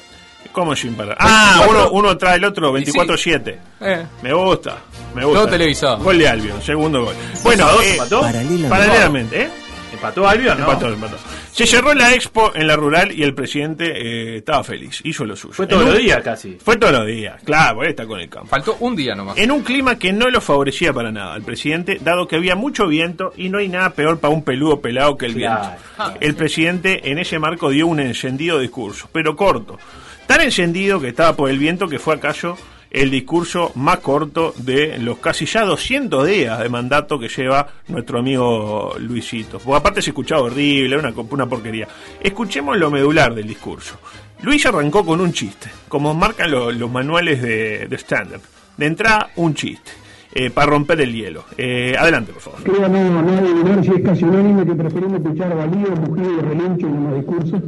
¿Cómo 0.53 0.77
sin 0.77 0.95
parar? 0.95 1.17
Ah, 1.19 1.57
24. 1.61 1.91
uno, 1.91 1.99
uno 2.09 2.17
trae 2.19 2.37
el 2.37 2.45
otro, 2.45 2.73
24-7. 2.79 3.57
Eh. 3.81 4.07
Me 4.23 4.33
gusta, 4.33 4.79
me 5.15 5.25
gusta. 5.25 5.41
Todo 5.41 5.51
televisado. 5.51 5.99
Gol 5.99 6.19
de 6.19 6.29
Albion, 6.29 6.63
segundo 6.63 7.05
gol. 7.05 7.15
Bueno, 7.43 7.65
¿Empató? 7.69 7.83
eh, 7.83 7.93
¿Empató? 7.93 8.21
paralelamente, 8.21 8.69
paralelamente, 8.69 9.43
¿eh? 9.43 9.49
¿Empató 9.93 10.29
Albion? 10.29 10.59
No. 10.59 10.65
Empató, 10.71 10.89
empató. 10.93 11.17
Se 11.53 11.67
cerró 11.69 11.95
la 11.95 12.13
expo 12.15 12.51
en 12.55 12.67
la 12.67 12.75
rural 12.75 13.13
y 13.13 13.23
el 13.23 13.33
presidente 13.33 13.85
eh, 13.95 14.37
estaba 14.39 14.65
feliz, 14.65 15.01
hizo 15.05 15.25
lo 15.25 15.37
suyo. 15.37 15.55
Fue 15.55 15.69
todos 15.69 15.85
los 15.85 15.97
días 15.99 16.21
casi. 16.23 16.59
Fue 16.63 16.77
todos 16.77 16.93
los 16.93 17.07
días, 17.07 17.41
claro, 17.45 17.77
porque 17.77 17.91
está 17.91 18.05
con 18.07 18.19
el 18.21 18.29
campo. 18.29 18.49
Faltó 18.49 18.77
un 18.81 18.97
día 18.97 19.15
nomás. 19.15 19.37
En 19.39 19.53
un 19.53 19.63
clima 19.63 19.97
que 19.97 20.13
no 20.13 20.29
lo 20.31 20.41
favorecía 20.41 20.93
para 20.93 21.13
nada 21.13 21.35
al 21.35 21.43
presidente, 21.43 21.99
dado 22.03 22.27
que 22.27 22.35
había 22.37 22.57
mucho 22.57 22.89
viento 22.89 23.33
y 23.37 23.49
no 23.51 23.59
hay 23.59 23.69
nada 23.69 23.91
peor 23.91 24.19
para 24.19 24.35
un 24.35 24.43
peludo 24.43 24.81
pelado 24.81 25.17
que 25.17 25.27
el 25.27 25.35
Claro. 25.35 25.75
viento. 25.97 26.19
El 26.21 26.35
presidente 26.35 27.11
en 27.13 27.19
ese 27.19 27.39
marco 27.39 27.71
dio 27.71 27.87
un 27.87 28.01
encendido 28.01 28.59
discurso, 28.59 29.09
pero 29.13 29.37
corto. 29.37 29.79
Tan 30.27 30.41
encendido 30.41 31.01
que 31.01 31.09
estaba 31.09 31.37
por 31.37 31.51
el 31.51 31.59
viento 31.59 31.89
que 31.89 31.99
fue 31.99 32.15
acaso 32.15 32.57
el 32.91 33.11
discurso 33.11 33.73
más 33.75 33.99
corto 33.99 34.55
de 34.57 34.99
los 34.99 35.19
casi 35.19 35.47
ya 35.47 35.65
200 35.65 36.27
días 36.27 36.61
de 36.61 36.69
mandato 36.69 37.19
que 37.19 37.29
lleva 37.29 37.67
nuestro 37.89 38.21
amigo 38.21 38.95
Luisito. 39.01 39.59
Porque 39.59 39.77
aparte 39.79 40.01
se 40.03 40.11
escuchaba 40.11 40.43
horrible, 40.43 40.97
una, 40.97 41.13
una 41.31 41.47
porquería. 41.47 41.89
Escuchemos 42.21 42.77
lo 42.79 42.91
medular 42.91 43.35
del 43.35 43.49
discurso. 43.49 43.97
Luis 44.43 44.65
arrancó 44.67 45.05
con 45.05 45.21
un 45.21 45.33
chiste, 45.33 45.69
como 45.89 46.15
marcan 46.15 46.51
lo- 46.51 46.71
los 46.71 46.91
manuales 46.91 47.43
de, 47.43 47.87
de. 47.89 48.41
De 48.77 48.87
entrada, 48.87 49.31
un 49.37 49.55
chiste. 49.55 49.91
eh, 50.37 50.51
para 50.51 50.67
romper 50.71 51.01
el 51.01 51.13
hielo. 51.15 51.45
Eh, 51.57 51.95
adelante, 51.99 52.33
por 52.33 52.43
favor. 52.43 52.63
Creo 52.65 52.89
no, 52.89 53.23
no 53.23 53.39
adivinar 53.39 53.85
si 53.85 53.91
es 53.93 54.01
casi 54.03 54.25
unánime 54.25 54.67
que 54.67 54.75
preferimos 54.75 55.21
escuchar 55.21 55.55
balíos, 55.57 55.99
mugidos 56.01 56.33
y 56.39 56.41
relinchos 56.47 56.91
en 56.91 57.05
los 57.05 57.15
discursos. 57.17 57.63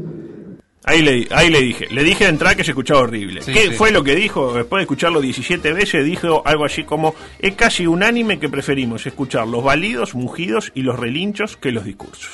Ahí 0.88 1.02
le, 1.02 1.26
ahí 1.32 1.50
le 1.50 1.60
dije, 1.60 1.88
le 1.90 2.04
dije 2.04 2.24
de 2.24 2.30
entrada 2.30 2.54
que 2.54 2.62
se 2.62 2.70
escuchaba 2.70 3.00
horrible. 3.00 3.42
Sí, 3.42 3.52
¿Qué 3.52 3.62
sí. 3.62 3.70
fue 3.70 3.90
lo 3.90 4.04
que 4.04 4.14
dijo? 4.14 4.52
Después 4.54 4.78
de 4.78 4.82
escucharlo 4.82 5.20
17 5.20 5.72
veces, 5.72 6.04
dijo 6.04 6.42
algo 6.46 6.64
así 6.64 6.84
como, 6.84 7.16
es 7.40 7.56
casi 7.56 7.88
unánime 7.88 8.38
que 8.38 8.48
preferimos 8.48 9.04
escuchar 9.04 9.48
los 9.48 9.64
balidos, 9.64 10.14
mugidos 10.14 10.70
y 10.74 10.82
los 10.82 10.96
relinchos 10.96 11.56
que 11.56 11.72
los 11.72 11.84
discursos. 11.84 12.30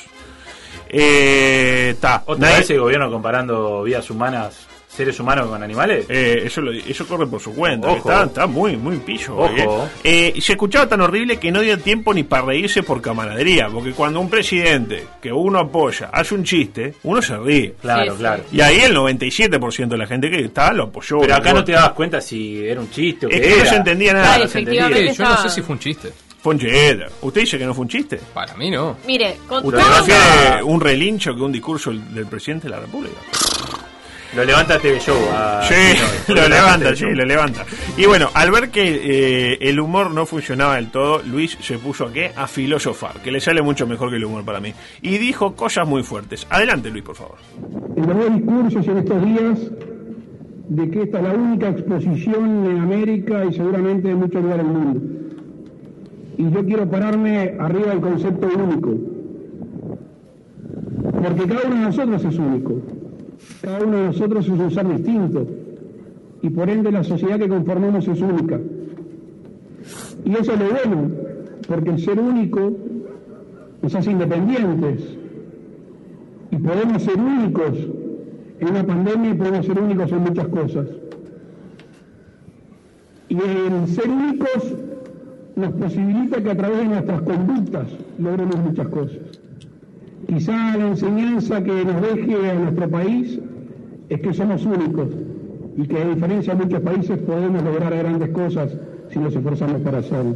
Eh. 0.87 1.95
Otra 2.25 2.57
vez 2.59 2.69
el 2.69 2.79
gobierno 2.79 3.09
comparando 3.09 3.81
vidas 3.81 4.07
humanas, 4.11 4.67
seres 4.95 5.19
humanos 5.19 5.47
con 5.49 5.63
animales. 5.63 6.05
Eh, 6.09 6.43
eso, 6.45 6.61
lo- 6.61 6.71
eso 6.71 7.07
corre 7.07 7.25
por 7.27 7.41
su 7.41 7.53
cuenta. 7.55 7.87
Ojo. 7.89 7.97
Está, 7.97 8.23
está 8.25 8.47
muy, 8.47 8.77
muy 8.77 8.97
pillo. 8.97 9.35
Ojo. 9.37 9.87
eh. 10.03 10.33
Eh, 10.35 10.41
se 10.41 10.51
escuchaba 10.53 10.87
tan 10.87 11.01
horrible 11.01 11.37
que 11.37 11.51
no 11.51 11.61
dio 11.61 11.77
tiempo 11.79 12.13
ni 12.13 12.23
para 12.23 12.43
reírse 12.45 12.83
por 12.83 13.01
camaradería. 13.01 13.69
Porque 13.69 13.91
cuando 13.91 14.19
un 14.19 14.29
presidente 14.29 15.05
que 15.21 15.31
uno 15.31 15.59
apoya 15.59 16.09
hace 16.13 16.35
un 16.35 16.43
chiste, 16.43 16.93
uno 17.03 17.21
se 17.21 17.37
ríe. 17.37 17.73
Claro, 17.81 18.03
Sí, 18.03 18.09
sí. 18.11 18.17
claro. 18.17 18.43
Y 18.51 18.61
ahí 18.61 18.79
el 18.81 18.95
97% 18.95 19.87
de 19.87 19.97
la 19.97 20.05
gente 20.07 20.29
que 20.29 20.39
estaba 20.45 20.73
lo 20.73 20.83
apoyó. 20.83 21.19
Pero 21.21 21.35
acá 21.35 21.53
no 21.53 21.63
te 21.63 21.71
dabas 21.71 21.93
cuenta 21.93 22.21
si 22.21 22.65
era 22.65 22.79
un 22.79 22.89
chiste 22.91 23.25
o 23.25 23.29
Es 23.29 23.35
qué 23.37 23.41
que 23.41 23.49
no 23.49 23.55
era. 23.61 23.69
se 23.69 23.75
entendía 23.77 24.13
nada. 24.13 24.33
Ay, 24.35 24.41
no 24.43 24.47
se 24.47 24.59
entendía. 24.59 24.89
yo 24.89 24.95
no 24.95 25.11
está- 25.11 25.37
sé 25.37 25.49
si 25.49 25.61
fue 25.61 25.73
un 25.73 25.79
chiste. 25.79 26.09
Fue 26.41 26.53
un. 26.55 26.61
¿Usted 27.21 27.41
dice 27.41 27.57
que 27.57 27.65
no 27.65 27.73
fue 27.73 27.83
un 27.83 27.89
chiste? 27.89 28.19
Para 28.33 28.53
mí 28.55 28.69
no. 28.69 28.97
Mire, 29.07 29.37
con 29.47 29.65
¿Usted 29.65 29.79
prefiere 29.81 30.61
un 30.63 30.81
relincho 30.81 31.33
que 31.33 31.41
un 31.41 31.51
discurso 31.53 31.91
del 31.91 32.25
presidente 32.27 32.67
de 32.67 32.71
la 32.71 32.81
República? 32.81 33.15
Lo 34.35 34.43
levanta 34.43 34.79
TV 34.79 34.99
Show. 34.99 35.15
a- 35.31 35.61
Sí, 35.63 35.73
no, 36.29 36.35
lo 36.41 36.49
levanta, 36.49 36.95
sí, 36.95 37.05
lo 37.13 37.23
levanta. 37.23 37.65
Y 37.97 38.05
bueno, 38.07 38.29
al 38.33 38.49
ver 38.51 38.69
que 38.69 39.51
eh, 39.53 39.57
el 39.61 39.79
humor 39.79 40.09
no 40.11 40.25
funcionaba 40.25 40.75
del 40.75 40.89
todo, 40.89 41.21
Luis 41.23 41.57
se 41.61 41.77
puso 41.77 42.05
a 42.05 42.11
qué? 42.13 42.31
A 42.35 42.47
filosofar, 42.47 43.21
que 43.21 43.31
le 43.31 43.39
sale 43.39 43.61
mucho 43.61 43.85
mejor 43.85 44.09
que 44.09 44.15
el 44.15 44.25
humor 44.25 44.43
para 44.43 44.59
mí. 44.59 44.73
Y 45.01 45.17
dijo 45.19 45.55
cosas 45.55 45.87
muy 45.87 46.01
fuertes. 46.03 46.47
Adelante, 46.49 46.89
Luis, 46.89 47.03
por 47.03 47.15
favor. 47.15 47.35
En 47.95 48.07
los 48.07 48.17
dos 48.17 48.33
discursos 48.35 48.87
en 48.87 48.97
estos 48.97 49.25
días 49.25 49.59
de 50.69 50.89
que 50.89 51.03
esta 51.03 51.17
es 51.19 51.23
la 51.23 51.33
única 51.33 51.69
exposición 51.69 52.65
en 52.65 52.79
América 52.79 53.45
y 53.45 53.53
seguramente 53.53 54.09
en 54.09 54.17
muchos 54.17 54.41
lugares 54.41 54.65
del 54.65 54.73
mundo. 54.75 55.01
Y 56.37 56.49
yo 56.49 56.65
quiero 56.65 56.89
pararme 56.89 57.55
arriba 57.59 57.87
del 57.89 58.01
concepto 58.01 58.47
único. 58.47 58.89
Porque 61.21 61.47
cada 61.47 61.67
uno 61.67 61.75
de 61.75 61.81
nosotros 61.81 62.25
es 62.25 62.35
único. 62.39 62.81
Cada 63.61 63.83
uno 63.83 63.97
de 63.97 64.05
nosotros 64.07 64.45
es 64.45 64.51
un 64.51 64.71
ser 64.71 64.87
distinto. 64.87 65.47
Y 66.41 66.49
por 66.49 66.69
ende 66.69 66.91
la 66.91 67.03
sociedad 67.03 67.39
que 67.39 67.47
conformamos 67.47 68.07
es 68.07 68.21
única. 68.21 68.59
Y 70.25 70.31
eso 70.31 70.53
es 70.53 70.59
lo 70.59 70.69
bueno, 70.69 71.11
porque 71.67 71.89
el 71.91 71.99
ser 71.99 72.19
único 72.19 72.73
nos 73.81 73.95
hace 73.95 74.11
independientes 74.11 75.17
y 76.51 76.57
podemos 76.57 77.01
ser 77.01 77.17
únicos 77.17 77.77
en 78.59 78.69
una 78.69 78.83
pandemia 78.85 79.31
y 79.31 79.33
podemos 79.33 79.65
ser 79.65 79.79
únicos 79.79 80.11
en 80.11 80.19
muchas 80.19 80.47
cosas. 80.47 80.87
Y 83.27 83.35
el 83.35 83.87
ser 83.87 84.09
únicos 84.09 84.75
nos 85.55 85.71
posibilita 85.73 86.41
que 86.41 86.51
a 86.51 86.55
través 86.55 86.77
de 86.77 86.85
nuestras 86.85 87.21
conductas 87.23 87.87
logremos 88.19 88.57
muchas 88.57 88.87
cosas. 88.87 89.42
Quizá 90.33 90.75
la 90.77 90.87
enseñanza 90.87 91.63
que 91.63 91.71
nos 91.85 92.01
deje 92.01 92.49
a 92.49 92.53
nuestro 92.55 92.89
país 92.89 93.39
es 94.09 94.21
que 94.21 94.33
somos 94.33 94.65
únicos 94.65 95.09
y 95.77 95.87
que 95.87 96.01
a 96.01 96.05
diferencia 96.05 96.55
de 96.55 96.65
muchos 96.65 96.81
países 96.81 97.19
podemos 97.19 97.63
lograr 97.63 97.95
grandes 97.95 98.29
cosas 98.29 98.71
si 99.11 99.19
nos 99.19 99.35
esforzamos 99.35 99.81
para 99.81 99.99
hacerlo. 99.99 100.35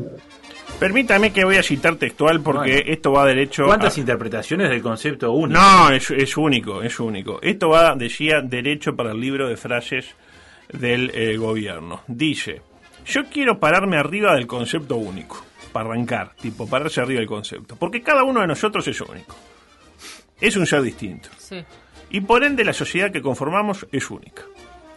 Permítame 0.79 1.31
que 1.31 1.43
voy 1.45 1.55
a 1.55 1.63
citar 1.63 1.95
textual 1.95 2.41
porque 2.41 2.73
Bueno. 2.75 2.91
esto 2.93 3.11
va 3.11 3.25
derecho 3.25 3.65
¿Cuántas 3.65 3.97
a... 3.97 3.99
interpretaciones 3.99 4.69
del 4.69 4.83
concepto 4.83 5.31
único? 5.31 5.59
No, 5.59 5.89
es, 5.89 6.11
es 6.11 6.37
único, 6.37 6.83
es 6.83 6.99
único. 6.99 7.39
Esto 7.41 7.69
va, 7.69 7.95
decía, 7.95 8.41
derecho 8.41 8.95
para 8.95 9.13
el 9.13 9.19
libro 9.19 9.47
de 9.47 9.57
frases 9.57 10.13
del 10.71 11.09
eh, 11.15 11.37
gobierno. 11.37 12.01
Dice, 12.07 12.61
yo 13.07 13.23
quiero 13.25 13.59
pararme 13.59 13.97
arriba 13.97 14.35
del 14.35 14.45
concepto 14.45 14.97
único, 14.97 15.43
para 15.71 15.89
arrancar, 15.89 16.35
tipo, 16.39 16.67
pararse 16.69 17.01
arriba 17.01 17.19
del 17.19 17.27
concepto, 17.27 17.75
porque 17.77 18.01
cada 18.03 18.23
uno 18.23 18.41
de 18.41 18.47
nosotros 18.47 18.87
es 18.87 19.01
único. 19.01 19.35
Es 20.39 20.55
un 20.55 20.67
ser 20.67 20.81
distinto. 20.81 21.29
Sí. 21.37 21.63
Y 22.09 22.21
por 22.21 22.43
ende 22.43 22.63
la 22.63 22.73
sociedad 22.73 23.11
que 23.11 23.21
conformamos 23.21 23.87
es 23.91 24.09
única. 24.09 24.43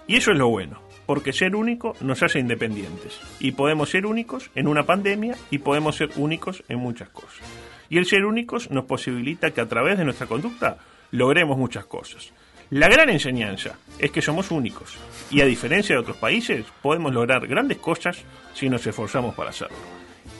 Y 0.06 0.16
eso 0.16 0.32
es 0.32 0.38
lo 0.38 0.48
bueno, 0.48 0.82
porque 1.06 1.32
ser 1.32 1.54
único 1.54 1.94
nos 2.00 2.22
hace 2.22 2.38
independientes. 2.38 3.18
Y 3.38 3.52
podemos 3.52 3.90
ser 3.90 4.06
únicos 4.06 4.50
en 4.54 4.68
una 4.68 4.84
pandemia 4.84 5.36
y 5.50 5.58
podemos 5.58 5.96
ser 5.96 6.10
únicos 6.16 6.62
en 6.68 6.78
muchas 6.78 7.08
cosas. 7.10 7.40
Y 7.88 7.98
el 7.98 8.06
ser 8.06 8.24
únicos 8.24 8.70
nos 8.70 8.84
posibilita 8.84 9.50
que 9.50 9.60
a 9.60 9.68
través 9.68 9.98
de 9.98 10.04
nuestra 10.04 10.26
conducta 10.26 10.78
logremos 11.10 11.58
muchas 11.58 11.86
cosas. 11.86 12.32
La 12.70 12.88
gran 12.88 13.10
enseñanza 13.10 13.78
es 13.98 14.12
que 14.12 14.22
somos 14.22 14.52
únicos 14.52 14.96
y 15.30 15.40
a 15.40 15.46
diferencia 15.46 15.96
de 15.96 16.00
otros 16.00 16.16
países 16.18 16.64
podemos 16.82 17.12
lograr 17.12 17.46
grandes 17.48 17.78
cosas 17.78 18.22
si 18.54 18.68
nos 18.68 18.86
esforzamos 18.86 19.34
para 19.34 19.50
hacerlo. 19.50 19.76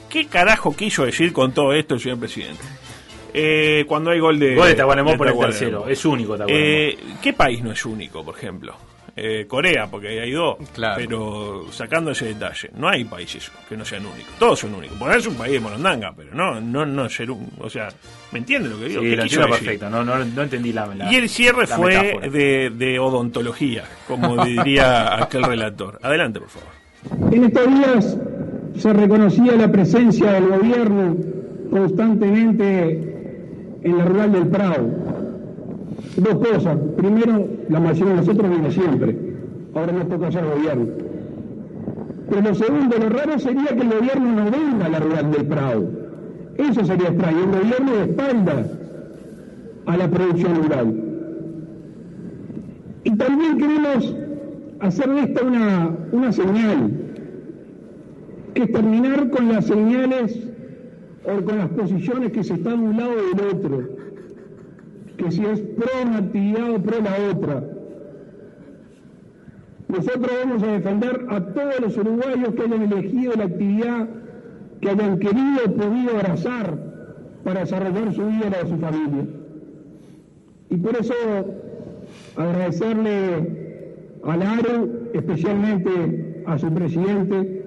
¿Qué 0.09 0.27
carajo 0.27 0.75
quiso 0.75 1.05
decir 1.05 1.33
con 1.33 1.53
todo 1.53 1.73
esto 1.73 1.95
el 1.95 1.99
señor 1.99 2.19
presidente? 2.19 2.63
Eh, 3.33 3.85
cuando 3.87 4.11
hay 4.11 4.19
gol 4.19 4.39
de... 4.39 4.55
Gol 4.55 4.75
de 4.75 5.15
por 5.17 5.27
el 5.27 5.37
tercero. 5.37 5.87
Es 5.87 6.03
único. 6.05 6.37
Eh, 6.47 6.97
¿Qué 7.21 7.33
país 7.33 7.63
no 7.63 7.71
es 7.71 7.85
único, 7.85 8.23
por 8.23 8.35
ejemplo? 8.35 8.75
Eh, 9.15 9.45
Corea, 9.45 9.87
porque 9.91 10.21
hay 10.21 10.31
dos. 10.31 10.55
Claro. 10.73 10.95
Pero 10.97 11.65
sacando 11.71 12.11
ese 12.11 12.27
detalle, 12.27 12.69
no 12.75 12.87
hay 12.87 13.03
países 13.03 13.51
que 13.67 13.75
no 13.75 13.83
sean 13.83 14.05
únicos. 14.05 14.33
Todos 14.39 14.59
son 14.59 14.73
únicos. 14.73 14.97
Es 15.15 15.27
un 15.27 15.35
país 15.35 15.53
de 15.53 15.59
Morondanga, 15.59 16.13
pero 16.15 16.33
no, 16.33 16.61
no, 16.61 16.85
no 16.85 17.09
ser 17.09 17.29
un. 17.29 17.49
O 17.59 17.69
sea, 17.69 17.89
¿me 18.31 18.39
entiende 18.39 18.69
lo 18.69 18.79
que 18.79 18.85
digo? 18.85 19.01
Sí, 19.01 19.09
¿Qué 19.09 19.15
lo 19.17 19.23
entiendo 19.23 19.49
perfecto. 19.49 19.89
No, 19.89 20.05
no, 20.05 20.23
no 20.23 20.41
entendí 20.43 20.71
la, 20.71 20.87
la 20.87 21.11
Y 21.11 21.15
el 21.17 21.27
cierre 21.27 21.67
fue 21.67 22.29
de 22.31 22.99
odontología, 22.99 23.83
como 24.07 24.45
diría 24.45 25.21
aquel 25.21 25.43
relator. 25.43 25.99
Adelante, 26.01 26.39
por 26.39 26.49
favor. 26.49 27.33
En 27.33 27.43
estos 27.43 27.67
días 27.67 28.17
se 28.77 28.93
reconocía 28.93 29.53
la 29.57 29.69
presencia 29.69 30.33
del 30.33 30.47
gobierno 30.47 31.17
constantemente 31.69 33.10
en 33.83 33.97
la 33.97 34.05
rural 34.05 34.31
del 34.31 34.47
Prado. 34.47 34.87
Dos 36.17 36.47
cosas. 36.47 36.77
Primero, 36.97 37.47
la 37.69 37.79
mayoría 37.79 38.13
de 38.13 38.19
nosotros 38.19 38.49
viene 38.49 38.71
siempre. 38.71 39.17
Ahora 39.73 39.91
nos 39.93 40.09
toca 40.09 40.27
hacer 40.27 40.43
gobierno. 40.45 40.85
Pero 42.29 42.41
lo 42.41 42.55
segundo, 42.55 42.97
lo 42.97 43.09
raro 43.09 43.39
sería 43.39 43.67
que 43.67 43.81
el 43.81 43.89
gobierno 43.89 44.31
no 44.31 44.51
venga 44.51 44.85
a 44.85 44.89
la 44.89 44.99
rural 44.99 45.31
del 45.31 45.45
Prado. 45.45 45.83
Eso 46.57 46.85
sería 46.85 47.09
extraño. 47.09 47.39
El 47.39 47.61
gobierno 47.61 47.91
de 47.93 48.03
espalda 48.03 48.65
a 49.85 49.97
la 49.97 50.09
producción 50.09 50.63
rural. 50.63 51.03
Y 53.03 53.15
también 53.15 53.57
queremos 53.57 54.15
hacer 54.79 55.09
de 55.09 55.21
esta 55.21 55.43
una, 55.43 55.89
una 56.11 56.31
señal, 56.31 56.91
que 58.53 58.63
es 58.63 58.71
terminar 58.71 59.29
con 59.29 59.49
las 59.49 59.65
señales 59.65 60.47
o 61.25 61.43
con 61.43 61.57
las 61.57 61.69
posiciones 61.69 62.31
que 62.31 62.43
se 62.43 62.55
están 62.55 62.81
de 62.81 62.89
un 62.89 62.97
lado 62.97 63.13
del 63.15 63.55
otro, 63.55 63.89
que 65.17 65.31
si 65.31 65.45
es 65.45 65.59
pro 65.61 65.87
una 66.03 66.17
actividad 66.17 66.71
o 66.71 66.81
pro 66.81 66.99
la 67.01 67.15
otra. 67.31 67.63
Nosotros 69.87 70.31
vamos 70.43 70.63
a 70.63 70.67
defender 70.67 71.25
a 71.29 71.41
todos 71.41 71.79
los 71.81 71.97
uruguayos 71.97 72.53
que 72.55 72.61
hayan 72.61 72.91
elegido 72.91 73.33
la 73.35 73.43
actividad 73.43 74.07
que 74.81 74.89
hayan 74.89 75.19
querido 75.19 75.59
o 75.67 75.71
podido 75.73 76.17
abrazar 76.17 76.77
para 77.43 77.61
desarrollar 77.61 78.13
su 78.13 78.25
vida 78.25 78.47
y 78.47 78.49
la 78.49 78.63
de 78.63 78.69
su 78.69 78.77
familia. 78.77 79.25
Y 80.69 80.77
por 80.77 80.95
eso 80.97 81.13
agradecerle 82.35 83.77
al 84.23 84.41
ARU, 84.41 85.09
especialmente 85.13 86.43
a 86.47 86.57
su 86.57 86.73
presidente, 86.73 87.63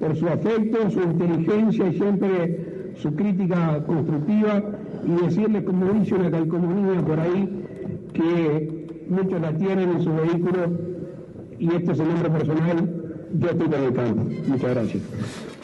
por 0.00 0.16
su 0.16 0.26
afecto, 0.26 0.90
su 0.90 1.02
inteligencia 1.02 1.88
y 1.88 1.96
siempre 1.96 2.69
su 2.96 3.14
crítica 3.14 3.82
constructiva 3.86 4.62
y 5.06 5.24
decirle, 5.24 5.64
como 5.64 5.92
dice 5.92 6.14
una 6.14 6.30
calcomanía 6.30 7.00
por 7.02 7.20
ahí, 7.20 7.64
que 8.12 8.86
muchos 9.08 9.40
la 9.40 9.52
tienen 9.56 9.90
en 9.90 10.02
su 10.02 10.14
vehículo 10.14 10.90
y 11.58 11.74
este 11.74 11.92
es 11.92 12.00
el 12.00 12.08
nombre 12.08 12.30
personal, 12.30 12.90
yo 13.34 13.48
estoy 13.48 13.68
con 13.68 13.82
el 13.82 13.92
campo. 13.92 14.22
Muchas 14.48 14.70
gracias. 14.70 15.02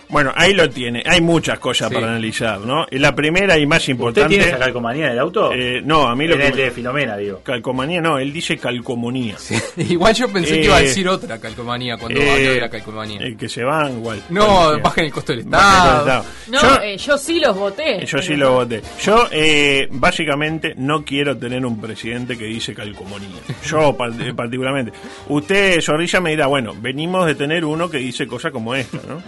Bueno, 0.08 0.32
ahí 0.36 0.54
lo 0.54 0.68
tiene. 0.70 1.02
Hay 1.06 1.20
muchas 1.20 1.58
cosas 1.58 1.88
Sí. 1.88 1.94
para 1.94 2.08
analizar, 2.08 2.60
¿no? 2.60 2.86
Y 2.90 2.98
la 2.98 3.14
primera 3.14 3.58
y 3.58 3.66
más 3.66 3.78
¿Usted 3.80 3.92
importante. 3.92 4.28
tiene 4.28 4.44
esa 4.48 4.58
calcomanía 4.58 5.08
del 5.08 5.18
auto? 5.18 5.52
eh, 5.52 5.80
no, 5.84 6.06
a 6.08 6.14
mí 6.14 6.26
lo 6.26 6.34
en 6.34 6.40
que 6.40 6.46
el 6.48 6.54
me- 6.54 6.62
de 6.62 6.70
Filomena, 6.70 7.16
digo. 7.16 7.40
Calcomanía 7.42 8.00
no, 8.00 8.18
él 8.18 8.32
dice 8.32 8.56
calcomanía. 8.58 9.36
Igual 9.76 10.14
yo 10.14 10.28
pensé 10.32 10.54
Eh, 10.56 10.60
que 10.60 10.64
iba 10.66 10.76
a 10.76 10.80
decir 10.80 11.08
otra 11.08 11.38
calcomanía 11.38 11.96
cuando 11.96 12.20
Eh, 12.20 12.30
habló 12.30 12.50
de 12.52 12.60
la 12.60 12.68
calcomanía. 12.70 13.20
eh, 13.22 13.36
que 13.38 13.48
se 13.48 13.62
van 13.64 13.98
igual. 13.98 14.22
no, 14.30 14.78
bajen 14.80 15.04
el 15.06 15.12
costo 15.12 15.32
del 15.32 15.44
Bajen 15.44 15.66
el 15.66 15.82
costo 15.82 15.86
del 15.86 15.98
Estado. 15.98 15.98
Estado. 16.00 16.24
No, 16.48 16.60
Yo- 16.62 16.82
eh, 16.82 16.96
yo 16.98 17.18
sí 17.18 17.40
los 17.40 17.56
voté. 17.56 18.06
Yo 18.06 18.18
sí 18.22 18.36
lo 18.36 18.52
voté. 18.52 18.82
Yo, 19.02 19.28
eh, 19.32 19.88
básicamente, 19.90 20.74
no 20.76 21.04
quiero 21.04 21.36
tener 21.36 21.64
un 21.66 21.80
presidente 21.80 22.36
que 22.38 22.44
dice 22.44 22.74
calcomanía. 22.74 23.28
Yo, 23.66 23.96
par- 23.96 24.12
eh, 24.20 24.32
particularmente. 24.34 24.92
Usted, 25.28 25.80
Zorrilla, 25.80 26.20
me 26.20 26.30
dirá, 26.30 26.46
bueno, 26.46 26.74
venimos 26.80 27.26
de 27.26 27.34
tener 27.34 27.64
uno 27.64 27.90
que 27.90 27.98
dice 27.98 28.26
cosas 28.26 28.52
como 28.52 28.74
esta, 28.74 28.98
¿no? 29.08 29.22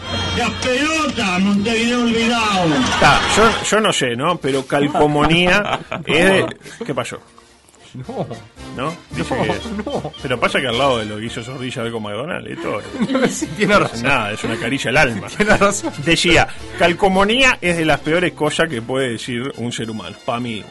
Pelota, 0.69 1.39
Montevideo 1.39 2.03
olvidado. 2.03 2.75
Está, 2.75 3.21
yo, 3.37 3.65
yo 3.65 3.81
no 3.81 3.93
sé, 3.93 4.17
¿no? 4.17 4.37
Pero 4.39 4.67
calcomanía 4.67 5.81
es 6.07 6.25
de... 6.25 6.47
¿Qué 6.85 6.95
pasó? 6.95 7.19
No, 8.09 8.27
¿No? 8.77 8.97
Dice 9.11 9.35
no, 9.35 9.43
que- 9.43 9.91
no. 9.91 10.13
Pero 10.23 10.39
pasa 10.39 10.61
que 10.61 10.69
al 10.69 10.79
lado 10.79 10.99
de 10.99 11.05
lo 11.07 11.17
que 11.17 11.25
hizo 11.27 11.43
Zorrilla 11.43 11.83
de 11.83 11.91
con 11.91 12.03
McDonald's, 12.03 12.51
esto 12.51 12.81
Sí, 13.29 13.47
tiene 13.57 13.75
es 13.75 13.81
razón. 13.81 14.03
nada, 14.05 14.33
es 14.33 14.45
una 14.45 14.57
caricia 14.57 14.91
al 14.91 14.97
alma. 14.99 15.27
Tiene 15.37 15.57
razón. 15.57 15.93
Decía, 16.05 16.47
calcomanía 16.79 17.59
es 17.61 17.77
de 17.77 17.85
las 17.85 17.99
peores 18.01 18.33
cosas 18.35 18.69
que 18.69 18.81
puede 18.81 19.11
decir 19.11 19.53
un 19.57 19.73
ser 19.73 19.91
humano, 19.91 20.17
para 20.25 20.39
mí. 20.41 20.63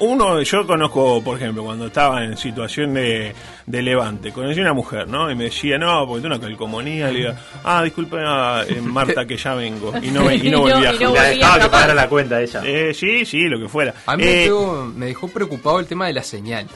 Uno, 0.00 0.42
yo 0.42 0.66
conozco, 0.66 1.22
por 1.22 1.36
ejemplo, 1.36 1.62
cuando 1.64 1.86
estaba 1.86 2.24
en 2.24 2.36
situación 2.36 2.94
de, 2.94 3.32
de 3.66 3.82
levante, 3.82 4.32
conocí 4.32 4.58
a 4.58 4.62
una 4.62 4.72
mujer, 4.74 5.06
¿no? 5.06 5.30
Y 5.30 5.34
me 5.36 5.44
decía, 5.44 5.78
no, 5.78 6.04
porque 6.06 6.22
tengo 6.22 6.34
una 6.34 6.44
calcomanía, 6.44 7.10
le 7.12 7.18
digo, 7.20 7.32
ah, 7.64 7.82
disculpe, 7.84 8.16
ah, 8.20 8.64
eh, 8.68 8.80
Marta, 8.80 9.24
que 9.24 9.36
ya 9.36 9.54
vengo. 9.54 9.92
Y 10.02 10.10
no, 10.10 10.30
y 10.32 10.50
no 10.50 10.60
volví 10.62 10.84
a 10.86 10.92
Y 10.94 10.98
no 10.98 11.08
jugar. 11.10 11.14
La 11.14 11.28
volví 11.28 11.38
dejaba 11.38 11.54
a 11.54 11.60
que 11.60 11.68
pagara 11.68 11.94
la 11.94 12.08
cuenta 12.08 12.40
ella. 12.40 12.62
Eh, 12.64 12.92
sí, 12.92 13.24
sí, 13.24 13.42
lo 13.48 13.60
que 13.60 13.68
fuera. 13.68 13.94
A 14.06 14.16
mí 14.16 14.24
me, 14.24 14.30
Eh, 14.42 14.44
quedó- 14.46 14.92
me 14.96 15.06
dejó 15.06 15.28
preocupado 15.28 15.78
el 15.78 15.86
tema 15.86 16.06
de 16.08 16.14
la 16.14 16.22
señal. 16.24 16.66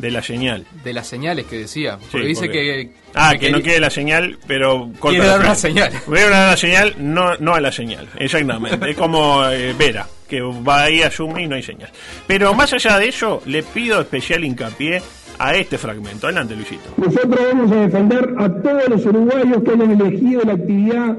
De 0.00 0.10
la 0.10 0.22
señal. 0.22 0.64
De 0.84 0.92
las 0.92 1.06
señales 1.06 1.46
que 1.46 1.58
decía. 1.58 1.98
Porque 1.98 2.18
Sí, 2.22 2.26
dice 2.28 2.40
porque- 2.46 2.58
que. 2.58 2.92
Ah, 3.14 3.32
que 3.32 3.38
que 3.46 3.50
no 3.52 3.60
quede 3.62 3.80
la 3.80 3.90
señal, 3.90 4.38
pero 4.46 4.90
Quiere 5.00 5.18
la 5.18 5.26
dar 5.26 5.40
una 5.40 5.54
señal. 5.54 5.92
a 6.06 6.10
dar 6.20 6.30
la 6.50 6.56
señal, 6.56 6.94
no, 6.98 7.36
no 7.38 7.54
a 7.54 7.60
la 7.60 7.72
señal, 7.72 8.08
exactamente. 8.18 8.90
Es 8.90 8.96
como 8.96 9.44
eh, 9.46 9.74
Vera, 9.78 10.06
que 10.28 10.40
va 10.40 10.84
ahí 10.84 11.02
a 11.02 11.10
Zoom 11.10 11.38
y 11.38 11.46
no 11.46 11.56
hay 11.56 11.62
señal. 11.62 11.90
Pero 12.26 12.54
más 12.54 12.72
allá 12.72 12.98
de 12.98 13.08
eso, 13.08 13.42
le 13.46 13.62
pido 13.62 14.00
especial 14.00 14.44
hincapié 14.44 15.02
a 15.38 15.54
este 15.54 15.78
fragmento. 15.78 16.26
Adelante, 16.26 16.54
Luisito. 16.54 16.90
Nosotros 16.96 17.40
vamos 17.52 17.72
a 17.72 17.76
defender 17.76 18.34
a 18.38 18.48
todos 18.62 18.88
los 18.88 19.06
uruguayos 19.06 19.62
que 19.64 19.70
hayan 19.70 20.00
elegido 20.00 20.42
la 20.44 20.52
actividad 20.52 21.16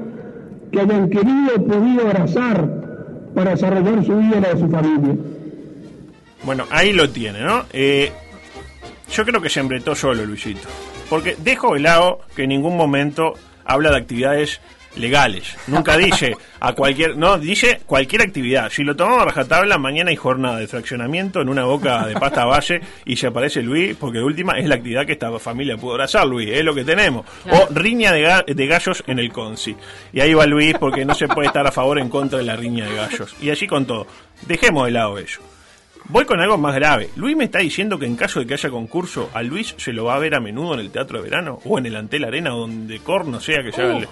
que 0.72 0.80
hayan 0.80 1.10
querido 1.10 1.56
o 1.58 1.66
podido 1.66 2.06
abrazar 2.06 2.66
para 3.34 3.50
desarrollar 3.50 4.04
su 4.06 4.16
vida 4.16 4.36
y 4.38 4.40
la 4.40 4.54
de 4.54 4.60
su 4.60 4.68
familia. 4.70 5.14
Bueno, 6.44 6.64
ahí 6.70 6.92
lo 6.92 7.10
tiene, 7.10 7.40
¿no? 7.40 7.66
Eh, 7.72 8.10
yo 9.12 9.24
creo 9.24 9.40
que 9.40 9.50
se 9.50 9.60
embretó 9.60 9.94
solo, 9.94 10.24
Luisito. 10.24 10.68
Porque 11.08 11.36
dejo 11.38 11.74
de 11.74 11.80
lado 11.80 12.20
que 12.34 12.44
en 12.44 12.48
ningún 12.50 12.76
momento 12.76 13.34
habla 13.64 13.90
de 13.90 13.96
actividades 13.98 14.60
legales. 14.96 15.56
Nunca 15.68 15.96
dice 15.96 16.36
a 16.60 16.74
cualquier. 16.74 17.16
No, 17.16 17.38
dice 17.38 17.80
cualquier 17.86 18.20
actividad. 18.22 18.68
Si 18.70 18.82
lo 18.84 18.94
tomamos 18.94 19.22
a 19.22 19.24
rajatabla, 19.24 19.78
mañana 19.78 20.10
hay 20.10 20.16
jornada 20.16 20.58
de 20.58 20.66
fraccionamiento 20.68 21.40
en 21.40 21.48
una 21.48 21.64
boca 21.64 22.06
de 22.06 22.12
pasta 22.14 22.44
base 22.44 22.80
y 23.06 23.16
se 23.16 23.28
aparece 23.28 23.62
Luis, 23.62 23.96
porque 23.98 24.18
de 24.18 24.24
última 24.24 24.58
es 24.58 24.66
la 24.68 24.74
actividad 24.74 25.06
que 25.06 25.12
esta 25.12 25.30
familia 25.38 25.78
pudo 25.78 25.92
abrazar, 25.92 26.26
Luis, 26.26 26.50
es 26.52 26.62
lo 26.62 26.74
que 26.74 26.84
tenemos. 26.84 27.24
O 27.50 27.68
riña 27.72 28.12
de, 28.12 28.26
ga- 28.28 28.44
de 28.44 28.66
gallos 28.66 29.02
en 29.06 29.18
el 29.18 29.32
Conci. 29.32 29.74
Y 30.12 30.20
ahí 30.20 30.34
va 30.34 30.44
Luis, 30.46 30.74
porque 30.78 31.04
no 31.06 31.14
se 31.14 31.26
puede 31.26 31.46
estar 31.46 31.66
a 31.66 31.72
favor 31.72 31.96
o 31.96 32.00
en 32.00 32.10
contra 32.10 32.38
de 32.38 32.44
la 32.44 32.56
riña 32.56 32.84
de 32.86 32.94
gallos. 32.94 33.34
Y 33.40 33.48
allí 33.48 33.66
con 33.66 33.86
todo. 33.86 34.06
Dejemos 34.46 34.84
de 34.86 34.90
lado 34.92 35.16
eso. 35.18 35.40
Voy 36.08 36.24
con 36.24 36.40
algo 36.40 36.58
más 36.58 36.74
grave. 36.74 37.08
Luis 37.16 37.36
me 37.36 37.44
está 37.44 37.60
diciendo 37.60 37.98
que 37.98 38.06
en 38.06 38.16
caso 38.16 38.40
de 38.40 38.46
que 38.46 38.54
haya 38.54 38.70
concurso, 38.70 39.30
a 39.32 39.42
Luis 39.42 39.74
se 39.78 39.92
lo 39.92 40.04
va 40.04 40.16
a 40.16 40.18
ver 40.18 40.34
a 40.34 40.40
menudo 40.40 40.74
en 40.74 40.80
el 40.80 40.90
Teatro 40.90 41.18
de 41.18 41.24
Verano 41.30 41.58
o 41.64 41.78
en 41.78 41.86
el 41.86 41.96
Antel 41.96 42.24
Arena 42.24 42.54
o 42.54 42.60
donde 42.60 42.98
corno 43.00 43.40
sea 43.40 43.62
que 43.62 43.72
se 43.72 43.82
haga 43.82 43.98
el- 43.98 44.08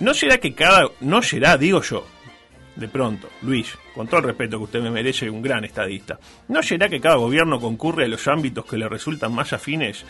¿No 0.00 0.14
será 0.14 0.38
que 0.38 0.54
cada... 0.54 0.88
No 1.00 1.22
será, 1.22 1.56
digo 1.56 1.82
yo, 1.82 2.06
de 2.76 2.88
pronto, 2.88 3.28
Luis, 3.42 3.76
con 3.94 4.06
todo 4.08 4.18
el 4.20 4.26
respeto 4.26 4.58
que 4.58 4.64
usted 4.64 4.80
me 4.80 4.90
merece, 4.90 5.30
un 5.30 5.42
gran 5.42 5.64
estadista, 5.64 6.18
¿no 6.48 6.62
será 6.62 6.88
que 6.88 7.00
cada 7.00 7.16
gobierno 7.16 7.60
concurre 7.60 8.04
a 8.04 8.08
los 8.08 8.26
ámbitos 8.26 8.64
que 8.64 8.76
le 8.78 8.88
resultan 8.88 9.32
más 9.32 9.52
afines 9.52 10.04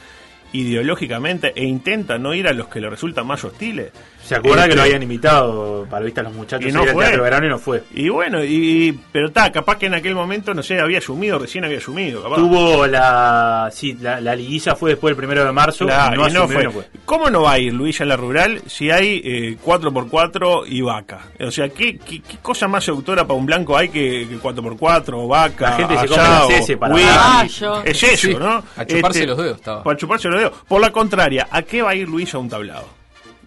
ideológicamente 0.54 1.52
e 1.54 1.64
intenta 1.64 2.16
no 2.18 2.32
ir 2.34 2.48
a 2.48 2.52
los 2.52 2.68
que 2.68 2.80
le 2.80 2.88
resultan 2.88 3.26
más 3.26 3.44
hostiles? 3.44 3.92
¿Se 4.24 4.34
acuerda 4.36 4.62
que 4.62 4.70
Este, 4.70 4.76
lo 4.76 4.82
habían 4.82 5.02
invitado 5.02 5.86
para 5.90 6.02
viste 6.04 6.20
a 6.20 6.22
los 6.22 6.32
muchachos 6.32 6.66
Y 6.66 6.72
no 6.72 6.82
fue. 6.86 7.04
Teatro 7.04 7.22
Verano 7.24 7.46
y 7.46 7.48
no 7.50 7.58
fue? 7.58 7.82
Y 7.92 8.08
bueno, 8.08 8.42
y 8.42 8.98
pero 9.12 9.26
está, 9.28 9.52
capaz 9.52 9.76
que 9.76 9.86
en 9.86 9.94
aquel 9.94 10.14
momento, 10.14 10.54
no 10.54 10.62
sé, 10.62 10.80
había 10.80 10.96
asumido, 10.98 11.38
recién 11.38 11.64
había 11.64 11.76
asumido. 11.78 12.22
Capaz. 12.22 12.36
Tuvo 12.36 12.86
la. 12.86 13.68
Sí, 13.70 13.98
la, 14.00 14.20
la 14.22 14.34
liguilla 14.34 14.74
fue 14.76 14.92
después 14.92 15.10
del 15.10 15.16
primero 15.18 15.44
de 15.44 15.52
marzo. 15.52 15.84
Claro, 15.84 16.16
no 16.16 16.26
y 16.26 16.46
fue. 16.46 16.64
no 16.64 16.70
fue. 16.70 16.88
¿Cómo 17.04 17.28
no 17.28 17.42
va 17.42 17.52
a 17.52 17.58
ir 17.58 17.74
Luis 17.74 18.00
a 18.00 18.06
la 18.06 18.16
rural 18.16 18.62
si 18.66 18.90
hay 18.90 19.20
eh, 19.22 19.58
4x4 19.62 20.64
y 20.68 20.80
vaca? 20.80 21.20
O 21.40 21.50
sea, 21.50 21.68
¿qué, 21.68 21.98
qué, 21.98 22.22
qué 22.22 22.38
cosa 22.40 22.66
más 22.66 22.84
seductora 22.84 23.26
para 23.26 23.38
un 23.38 23.44
blanco 23.46 23.76
hay 23.76 23.88
que, 23.90 24.26
que 24.28 24.38
4x4 24.38 25.10
o 25.14 25.28
vaca? 25.28 25.70
La 25.70 25.76
gente 25.76 25.98
se 25.98 26.06
come 26.08 26.56
heces 26.58 26.76
para? 26.78 26.94
Caballo. 26.94 27.84
Es 27.84 28.02
eso, 28.02 28.28
Sí, 28.28 28.34
¿no? 28.34 28.62
a 28.76 28.86
chuparse 28.86 29.18
Este, 29.18 29.26
los 29.26 29.36
dedos 29.36 29.56
estaba. 29.58 29.82
Para 29.82 29.96
chuparse 29.98 30.28
los 30.28 30.38
dedos. 30.38 30.43
Por 30.50 30.80
la 30.80 30.90
contraria, 30.90 31.48
¿a 31.50 31.62
qué 31.62 31.82
va 31.82 31.90
a 31.90 31.94
ir 31.94 32.08
Luis 32.08 32.34
a 32.34 32.38
un 32.38 32.48
tablado? 32.48 32.88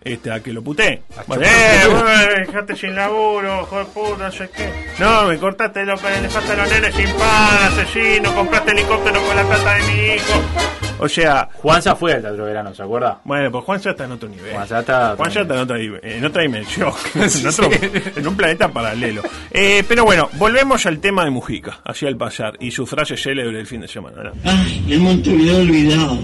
Este, 0.03 0.31
a 0.31 0.39
que 0.41 0.53
lo 0.53 0.61
puté. 0.61 1.03
Bueno, 1.25 1.43
eh, 1.45 1.81
bueno, 1.89 2.07
dejate 2.45 2.75
sin 2.75 2.95
laburo, 2.95 3.63
hijo 3.63 3.79
de 3.79 3.85
puta, 3.85 4.25
no 4.25 4.31
sé 4.31 4.49
qué. 4.55 4.71
No, 4.99 5.25
me 5.25 5.37
cortaste 5.37 5.83
lo 5.85 5.97
que 5.97 6.09
le 6.09 6.21
dejaste 6.21 6.51
a 6.53 6.55
los 6.55 6.69
nenes 6.69 6.95
sin 6.95 7.11
pan, 7.13 7.73
asesino, 7.73 8.33
compraste 8.33 8.71
helicóptero 8.71 9.21
con 9.21 9.35
la 9.35 9.43
plata 9.43 9.73
de 9.73 9.83
mi 9.83 10.13
hijo. 10.13 10.86
O 10.99 11.07
sea, 11.09 11.49
Juanza 11.53 11.95
fue 11.95 12.13
al 12.13 12.21
Teatro 12.21 12.45
Verano, 12.45 12.73
¿se 12.73 12.81
acuerda? 12.83 13.19
bueno, 13.23 13.51
pues 13.51 13.63
Juan 13.65 13.79
ya 13.79 13.91
está 13.91 14.05
en 14.05 14.11
otro 14.13 14.29
nivel. 14.29 14.53
Juan 14.53 14.67
ya 14.67 14.79
está- 14.79 15.15
Juan 15.15 15.29
ya 15.31 15.41
está 15.41 15.53
en 15.55 15.59
otra, 15.61 15.77
en 15.79 16.25
otra 16.25 16.41
dimensión, 16.41 16.91
en, 17.15 17.47
otro- 17.47 17.69
en 18.15 18.27
un 18.27 18.35
planeta 18.35 18.67
paralelo. 18.69 19.21
Eh, 19.51 19.83
pero 19.87 20.05
bueno, 20.05 20.29
volvemos 20.33 20.85
al 20.85 20.99
tema 20.99 21.23
de 21.23 21.29
Mujica, 21.31 21.79
hacia 21.85 22.09
el 22.09 22.17
pasar, 22.17 22.53
y 22.59 22.71
su 22.71 22.85
frase 22.85 23.15
célebre 23.17 23.57
del 23.57 23.67
fin 23.67 23.81
de 23.81 23.87
semana. 23.87 24.23
¿no? 24.23 24.31
Ay, 24.43 24.85
el 24.89 24.99
Montevideo 24.99 25.57
olvidado. 25.59 26.17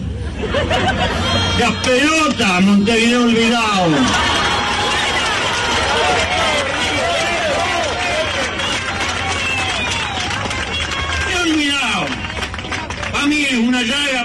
Las 1.60 1.72
pelotas, 1.86 2.62
Montevideo 2.62 3.24
olvidado. 3.24 3.88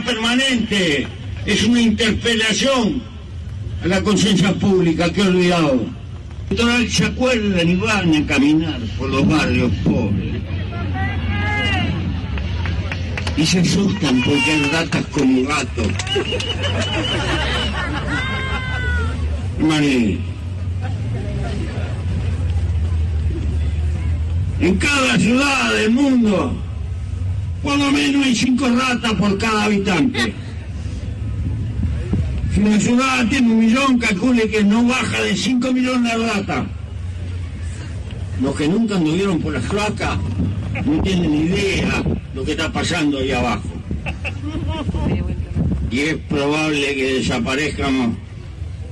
Permanente, 0.00 1.06
es 1.46 1.64
una 1.64 1.80
interpelación 1.80 3.02
a 3.82 3.86
la 3.86 4.02
conciencia 4.02 4.52
pública 4.54 5.12
que 5.12 5.20
he 5.20 5.26
olvidado. 5.28 5.80
Total, 6.48 6.88
se 6.90 7.04
acuerdan 7.04 7.68
y 7.68 7.76
van 7.76 8.14
a 8.14 8.26
caminar 8.26 8.80
por 8.96 9.10
los 9.10 9.28
barrios 9.28 9.70
pobres. 9.84 10.42
Y 13.36 13.46
se 13.46 13.60
asustan 13.60 14.22
porque 14.22 14.50
hay 14.50 14.62
ratas 14.70 15.04
como 15.12 15.44
gatos. 15.46 15.86
Maní. 19.60 20.18
En 24.60 24.76
cada 24.76 25.18
ciudad 25.18 25.72
del 25.74 25.90
mundo, 25.90 26.56
por 27.62 27.76
lo 27.76 27.90
menos 27.90 28.24
hay 28.24 28.34
cinco 28.34 28.68
ratas 28.68 29.12
por 29.14 29.36
cada 29.38 29.64
habitante. 29.64 30.32
Si 32.54 32.60
una 32.60 32.80
ciudad 32.80 33.26
tiene 33.28 33.52
un 33.52 33.58
millón, 33.58 33.98
calcule 33.98 34.48
que 34.48 34.64
no 34.64 34.84
baja 34.84 35.22
de 35.22 35.36
5 35.36 35.72
millones 35.72 36.12
de 36.12 36.26
ratas. 36.26 36.66
Los 38.40 38.56
que 38.56 38.68
nunca 38.68 38.96
anduvieron 38.96 39.40
por 39.40 39.52
las 39.52 39.64
cloacas 39.64 40.18
no 40.84 41.02
tienen 41.02 41.34
idea 41.34 42.02
lo 42.34 42.44
que 42.44 42.52
está 42.52 42.72
pasando 42.72 43.18
ahí 43.18 43.32
abajo. 43.32 43.68
Y 45.90 46.00
es 46.00 46.16
probable 46.28 46.94
que 46.94 47.14
desaparezcan 47.14 48.16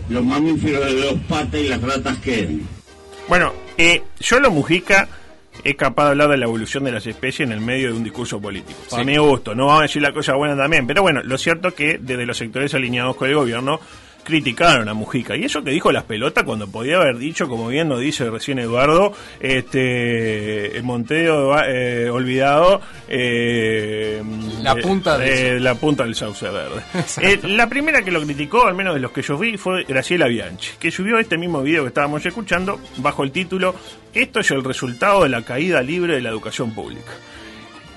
los 0.08 0.24
mamíferos 0.24 0.86
de 0.86 0.94
dos 1.00 1.18
patas 1.28 1.60
y 1.60 1.68
las 1.68 1.80
ratas 1.80 2.18
queden. 2.18 2.62
Bueno, 3.28 3.52
eh, 3.76 4.02
solo 4.20 4.50
Mujica 4.50 5.08
es 5.70 5.76
capaz 5.76 6.04
de 6.04 6.10
hablar 6.10 6.28
de 6.30 6.36
la 6.36 6.44
evolución 6.44 6.84
de 6.84 6.92
las 6.92 7.06
especies 7.06 7.48
en 7.48 7.52
el 7.52 7.60
medio 7.60 7.88
de 7.88 7.94
un 7.94 8.04
discurso 8.04 8.40
político. 8.40 8.78
Para 8.90 9.04
mi 9.04 9.16
gusto, 9.16 9.54
no 9.54 9.66
vamos 9.66 9.80
a 9.80 9.82
decir 9.82 10.02
la 10.02 10.12
cosa 10.12 10.34
buena 10.34 10.56
también, 10.56 10.86
pero 10.86 11.02
bueno, 11.02 11.22
lo 11.24 11.36
cierto 11.38 11.68
es 11.68 11.74
que 11.74 11.98
desde 12.00 12.24
los 12.24 12.38
sectores 12.38 12.72
alineados 12.74 13.16
con 13.16 13.28
el 13.28 13.34
gobierno 13.34 13.80
criticaron 14.26 14.88
a 14.88 14.94
Mujica. 14.94 15.36
Y 15.36 15.44
eso 15.44 15.62
que 15.62 15.70
dijo 15.70 15.92
las 15.92 16.02
pelotas 16.02 16.42
cuando 16.44 16.66
podía 16.66 16.96
haber 16.96 17.16
dicho, 17.16 17.48
como 17.48 17.68
bien 17.68 17.88
nos 17.88 18.00
dice 18.00 18.28
recién 18.28 18.58
Eduardo, 18.58 19.12
este 19.40 20.76
el 20.76 20.82
Monteo 20.82 21.56
eh, 21.64 22.10
olvidado, 22.10 22.80
eh, 23.08 24.22
La 24.62 24.74
punta 24.76 25.16
del- 25.16 25.28
eh, 25.56 25.60
la 25.60 25.74
punta 25.76 26.02
del 26.04 26.14
sauce 26.14 26.48
verde. 26.50 26.82
Eh, 27.22 27.38
la 27.44 27.68
primera 27.68 28.02
que 28.02 28.10
lo 28.10 28.20
criticó, 28.22 28.66
al 28.66 28.74
menos 28.74 28.94
de 28.94 29.00
los 29.00 29.12
que 29.12 29.22
yo 29.22 29.38
vi, 29.38 29.56
fue 29.56 29.84
Graciela 29.84 30.26
Bianchi, 30.26 30.72
que 30.78 30.90
subió 30.90 31.18
este 31.18 31.38
mismo 31.38 31.62
video 31.62 31.82
que 31.84 31.88
estábamos 31.88 32.26
escuchando 32.26 32.80
bajo 32.96 33.22
el 33.22 33.30
título 33.30 33.74
Esto 34.12 34.40
es 34.40 34.50
el 34.50 34.64
resultado 34.64 35.22
de 35.22 35.28
la 35.28 35.42
caída 35.42 35.80
libre 35.82 36.14
de 36.16 36.20
la 36.20 36.30
educación 36.30 36.74
pública. 36.74 37.12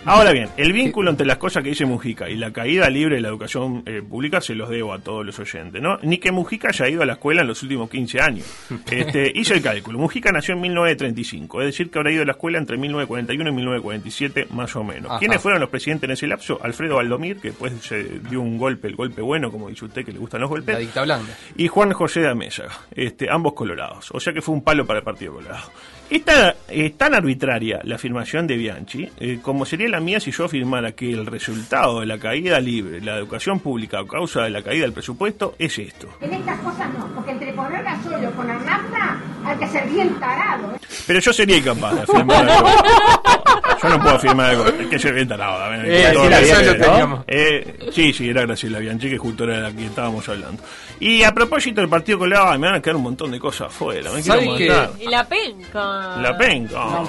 Ahora 0.06 0.32
bien, 0.32 0.50
el 0.58 0.74
vínculo 0.74 1.12
entre 1.12 1.28
las 1.28 1.38
cosas 1.38 1.62
que 1.62 1.70
dice 1.70 1.86
Mujica 1.86 2.30
y 2.30 2.36
la 2.36 2.52
caída 2.52 2.90
libre 2.90 3.16
de 3.16 3.22
la 3.22 3.28
educación 3.28 3.84
eh, 3.86 4.02
pública 4.02 4.40
se 4.42 4.56
los 4.56 4.70
debo 4.70 4.94
a 4.94 5.00
todos 5.00 5.26
los 5.26 5.38
oyentes, 5.38 5.82
¿no? 5.82 6.00
Ni 6.02 6.18
que 6.18 6.32
Mujica 6.32 6.70
haya 6.70 6.88
ido 6.88 7.04
a 7.04 7.06
la 7.06 7.14
escuela 7.14 7.42
en 7.42 7.48
los 7.48 7.62
últimos 7.64 7.90
15 7.90 8.22
años. 8.22 8.46
Este, 8.90 9.32
hice 9.36 9.54
el 9.54 9.62
cálculo. 9.62 10.00
Mujica 10.00 10.32
nació 10.32 10.56
en 10.56 10.62
1935, 10.62 11.62
es 11.62 11.68
decir, 11.68 11.92
que 11.92 12.00
habrá 12.00 12.12
ido 12.12 12.24
a 12.24 12.26
la 12.26 12.32
escuela 12.32 12.58
entre 12.58 12.78
1941 12.78 13.50
y 13.50 13.54
1947, 13.54 14.48
más 14.52 14.76
o 14.76 14.84
menos. 14.84 15.12
Ajá. 15.12 15.20
¿Quiénes 15.20 15.42
fueron 15.42 15.62
los 15.62 15.70
presidentes 15.70 16.08
en 16.08 16.12
ese 16.14 16.28
lapso? 16.28 16.60
Alfredo 16.64 16.96
Valdomir, 16.96 17.38
que 17.40 17.50
después 17.50 17.74
se 17.82 18.04
dio 18.30 18.42
un 18.42 18.58
golpe, 18.58 18.88
el 18.88 18.96
golpe 18.96 19.22
bueno, 19.22 19.52
como 19.52 19.70
dice 19.70 19.86
usted, 19.86 20.04
que 20.06 20.12
le 20.12 20.18
gustan 20.20 20.42
los 20.42 20.50
golpes 20.50 20.74
La 20.74 20.80
dicta 20.80 21.04
blanda. 21.04 21.30
y 21.56 21.68
Juan 21.68 21.92
José 21.94 22.22
de 22.22 22.30
Amézaga, 22.30 22.72
este, 22.92 23.30
ambos 23.30 23.54
colorados. 23.54 24.10
O 24.12 24.20
sea 24.20 24.34
que 24.34 24.42
fue 24.42 24.56
un 24.56 24.64
palo 24.64 24.86
para 24.88 25.00
el 25.00 25.06
Partido 25.06 25.34
Colorado. 25.34 25.70
Esta, 26.10 26.56
es 26.68 26.98
tan 26.98 27.14
arbitraria 27.14 27.82
la 27.84 27.96
afirmación 27.96 28.48
de 28.48 28.58
Bianchi 28.58 29.10
eh, 29.20 29.40
como 29.42 29.66
sería 29.66 29.88
la 29.90 30.00
mía 30.00 30.20
si 30.20 30.32
yo 30.32 30.46
afirmara 30.46 30.94
que 30.94 31.12
el 31.12 31.26
resultado 31.26 32.00
de 32.00 32.08
la 32.08 32.18
caída 32.18 32.60
libre, 32.60 33.00
la 33.00 33.18
educación 33.18 33.60
pública 33.60 34.00
a 34.00 34.08
causa 34.08 34.42
de 34.42 34.50
la 34.50 34.64
caída 34.64 34.84
del 34.84 34.94
presupuesto 34.94 35.56
es 35.60 35.78
esto. 35.78 36.10
En 36.22 36.34
estas 36.34 36.60
cosas 36.62 36.92
no, 36.98 37.08
porque 37.14 37.32
entre 37.32 37.54
poner 37.54 37.84
gasolio 37.84 38.32
con 38.32 38.48
nafta 38.48 39.22
hay 39.46 39.58
que 39.58 39.68
ser 39.68 39.88
bien 39.88 40.20
tarado. 40.20 40.74
¿eh? 40.76 40.80
Pero 41.06 41.20
yo 41.20 41.32
sería 41.32 41.58
incapaz 41.58 41.96
de 41.96 42.02
afirmar 42.02 42.50
algo. 42.50 42.70
Yo 43.82 43.90
no 43.90 44.00
puedo 44.02 44.16
afirmar 44.16 44.50
algo. 44.52 44.66
Es 44.68 44.88
que 44.88 45.00
ser 45.00 45.14
bien 45.14 45.28
tarado. 45.28 45.58
también, 45.60 45.86
Eh, 45.88 46.14
sí. 46.14 47.24
Eh, 47.28 47.80
sí, 47.94 48.14
sí, 48.14 48.30
era 48.30 48.42
Graciela 48.42 48.80
Bianchi, 48.80 49.10
que 49.10 49.18
justo 49.18 49.44
era 49.46 49.60
la 49.60 49.72
que 49.72 49.86
estábamos 49.86 50.28
hablando. 50.28 50.62
Y 51.00 51.24
a 51.24 51.34
propósito 51.34 51.80
del 51.82 51.90
Partido 51.90 52.20
Colorado, 52.20 52.58
me 52.60 52.68
van 52.68 52.76
a 52.76 52.82
quedar 52.82 52.98
un 52.98 53.04
montón 53.04 53.32
de 53.32 53.40
cosas 53.40 53.68
afuera. 53.68 54.12
Me 54.12 54.22
quiero 54.22 54.40
¿Sabe 54.42 54.58
que- 54.58 55.06
la 55.10 55.28
penca. 55.28 56.18
La 56.22 56.38
penca. 56.38 57.02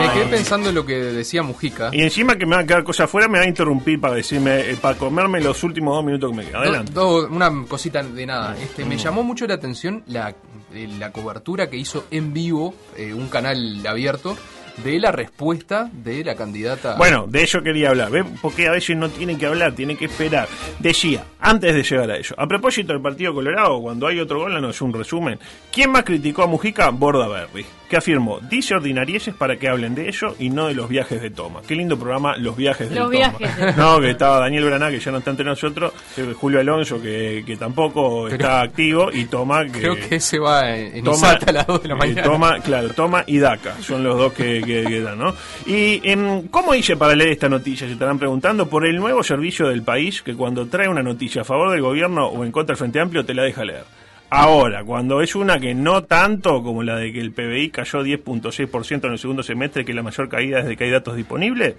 Me 0.00 0.12
quedé 0.12 0.24
pensando 0.26 0.68
en 0.68 0.74
lo 0.74 0.84
que 0.84 0.94
decía 0.94 1.42
Mujica. 1.42 1.90
Y 1.92 2.02
encima 2.02 2.36
que 2.36 2.46
me 2.46 2.56
van 2.56 2.64
a 2.64 2.66
quedar 2.66 2.84
cosas 2.84 3.04
afuera, 3.04 3.28
me 3.28 3.38
va 3.38 3.44
a 3.44 3.48
interrumpir 3.48 4.00
para 4.00 4.14
decirme, 4.14 4.60
eh, 4.70 4.76
para 4.80 4.96
comerme 4.98 5.40
los 5.40 5.62
últimos 5.64 5.94
dos 5.96 6.04
minutos 6.04 6.30
que 6.30 6.36
me 6.36 6.44
quedan. 6.44 6.62
Adelante. 6.62 6.92
Do- 6.92 7.22
do- 7.22 7.28
una 7.28 7.50
cosita 7.68 8.02
de 8.02 8.26
nada. 8.26 8.56
Este, 8.60 8.84
me 8.84 8.96
llamó 8.96 9.22
mucho 9.22 9.46
la 9.46 9.54
atención 9.54 10.02
la, 10.06 10.34
eh, 10.74 10.88
la 10.98 11.10
cobertura 11.12 11.68
que 11.70 11.76
hizo 11.76 12.04
en 12.10 12.32
vivo 12.32 12.74
eh, 12.96 13.12
un 13.14 13.28
canal 13.28 13.84
abierto 13.86 14.36
de 14.82 14.98
la 14.98 15.12
respuesta 15.12 15.90
de 15.92 16.24
la 16.24 16.34
candidata. 16.34 16.96
Bueno, 16.96 17.26
de 17.28 17.42
ello 17.42 17.62
quería 17.62 17.90
hablar, 17.90 18.10
¿ven? 18.10 18.36
Porque 18.42 18.66
a 18.66 18.72
veces 18.72 18.96
no 18.96 19.08
tienen 19.08 19.38
que 19.38 19.46
hablar, 19.46 19.74
tienen 19.74 19.96
que 19.96 20.06
esperar. 20.06 20.48
Decía, 20.78 21.24
antes 21.44 21.74
de 21.74 21.82
llegar 21.82 22.10
a 22.10 22.16
ello, 22.16 22.34
a 22.38 22.46
propósito 22.46 22.94
del 22.94 23.02
Partido 23.02 23.34
Colorado, 23.34 23.78
cuando 23.82 24.06
hay 24.06 24.18
otro 24.18 24.40
gol, 24.40 24.60
no 24.60 24.70
es 24.70 24.80
un 24.80 24.94
resumen. 24.94 25.38
¿Quién 25.70 25.90
más 25.90 26.02
criticó 26.02 26.42
a 26.42 26.46
Mujica? 26.46 26.88
Borda 26.88 27.28
Berry, 27.28 27.66
que 27.86 27.98
afirmó, 27.98 28.40
dice 28.40 28.74
ordinarieses 28.74 29.34
para 29.34 29.56
que 29.56 29.68
hablen 29.68 29.94
de 29.94 30.08
ello 30.08 30.34
y 30.38 30.48
no 30.48 30.68
de 30.68 30.74
los 30.74 30.88
viajes 30.88 31.20
de 31.20 31.28
Toma. 31.30 31.60
Qué 31.68 31.74
lindo 31.74 31.98
programa, 31.98 32.34
Los 32.38 32.56
viajes 32.56 32.88
de 32.88 32.96
Los 32.96 33.10
Toma. 33.10 33.36
viajes 33.38 33.76
No, 33.76 34.00
que 34.00 34.10
estaba 34.10 34.40
Daniel 34.40 34.64
Braná, 34.64 34.88
que 34.88 34.98
ya 35.00 35.10
no 35.10 35.18
está 35.18 35.32
entre 35.32 35.44
nosotros, 35.44 35.92
Julio 36.36 36.60
Alonso, 36.60 37.00
que, 37.00 37.42
que 37.46 37.58
tampoco 37.58 38.26
está 38.28 38.62
activo, 38.62 39.12
y 39.12 39.26
Toma, 39.26 39.66
que... 39.66 39.80
Creo 39.80 39.96
que 39.96 40.18
se 40.20 40.38
va 40.38 40.74
en, 40.74 41.04
Toma, 41.04 41.32
a 41.46 41.52
las 41.52 41.66
2 41.66 41.82
de 41.82 41.88
la 41.88 41.96
mañana. 41.96 42.22
Toma, 42.22 42.60
claro, 42.60 42.88
Toma 42.94 43.22
y 43.26 43.38
Daca 43.38 43.74
son 43.82 44.02
los 44.02 44.16
dos 44.16 44.32
que, 44.32 44.62
que, 44.64 44.84
que 44.84 45.00
dan, 45.02 45.18
¿no? 45.18 45.34
Y 45.66 46.00
em, 46.04 46.48
¿cómo 46.48 46.74
hice 46.74 46.96
para 46.96 47.14
leer 47.14 47.32
esta 47.32 47.50
noticia? 47.50 47.86
Se 47.86 47.92
estarán 47.92 48.18
preguntando 48.18 48.66
por 48.66 48.86
el 48.86 48.96
nuevo 48.96 49.22
servicio 49.22 49.68
del 49.68 49.82
país 49.82 50.22
que 50.22 50.34
cuando 50.34 50.66
trae 50.66 50.88
una 50.88 51.02
noticia 51.02 51.33
a 51.40 51.44
favor 51.44 51.70
del 51.70 51.82
gobierno 51.82 52.26
o 52.26 52.44
en 52.44 52.52
contra 52.52 52.72
del 52.72 52.78
Frente 52.78 53.00
Amplio 53.00 53.24
te 53.24 53.34
la 53.34 53.42
deja 53.42 53.64
leer. 53.64 53.84
Ahora, 54.30 54.82
cuando 54.84 55.20
es 55.20 55.34
una 55.34 55.60
que 55.60 55.74
no 55.74 56.04
tanto 56.04 56.62
como 56.62 56.82
la 56.82 56.96
de 56.96 57.12
que 57.12 57.20
el 57.20 57.32
PBI 57.32 57.70
cayó 57.70 58.02
10.6% 58.02 59.04
en 59.06 59.12
el 59.12 59.18
segundo 59.18 59.42
semestre, 59.42 59.84
que 59.84 59.92
es 59.92 59.96
la 59.96 60.02
mayor 60.02 60.28
caída 60.28 60.58
desde 60.58 60.76
que 60.76 60.84
hay 60.84 60.90
datos 60.90 61.16
disponibles, 61.16 61.76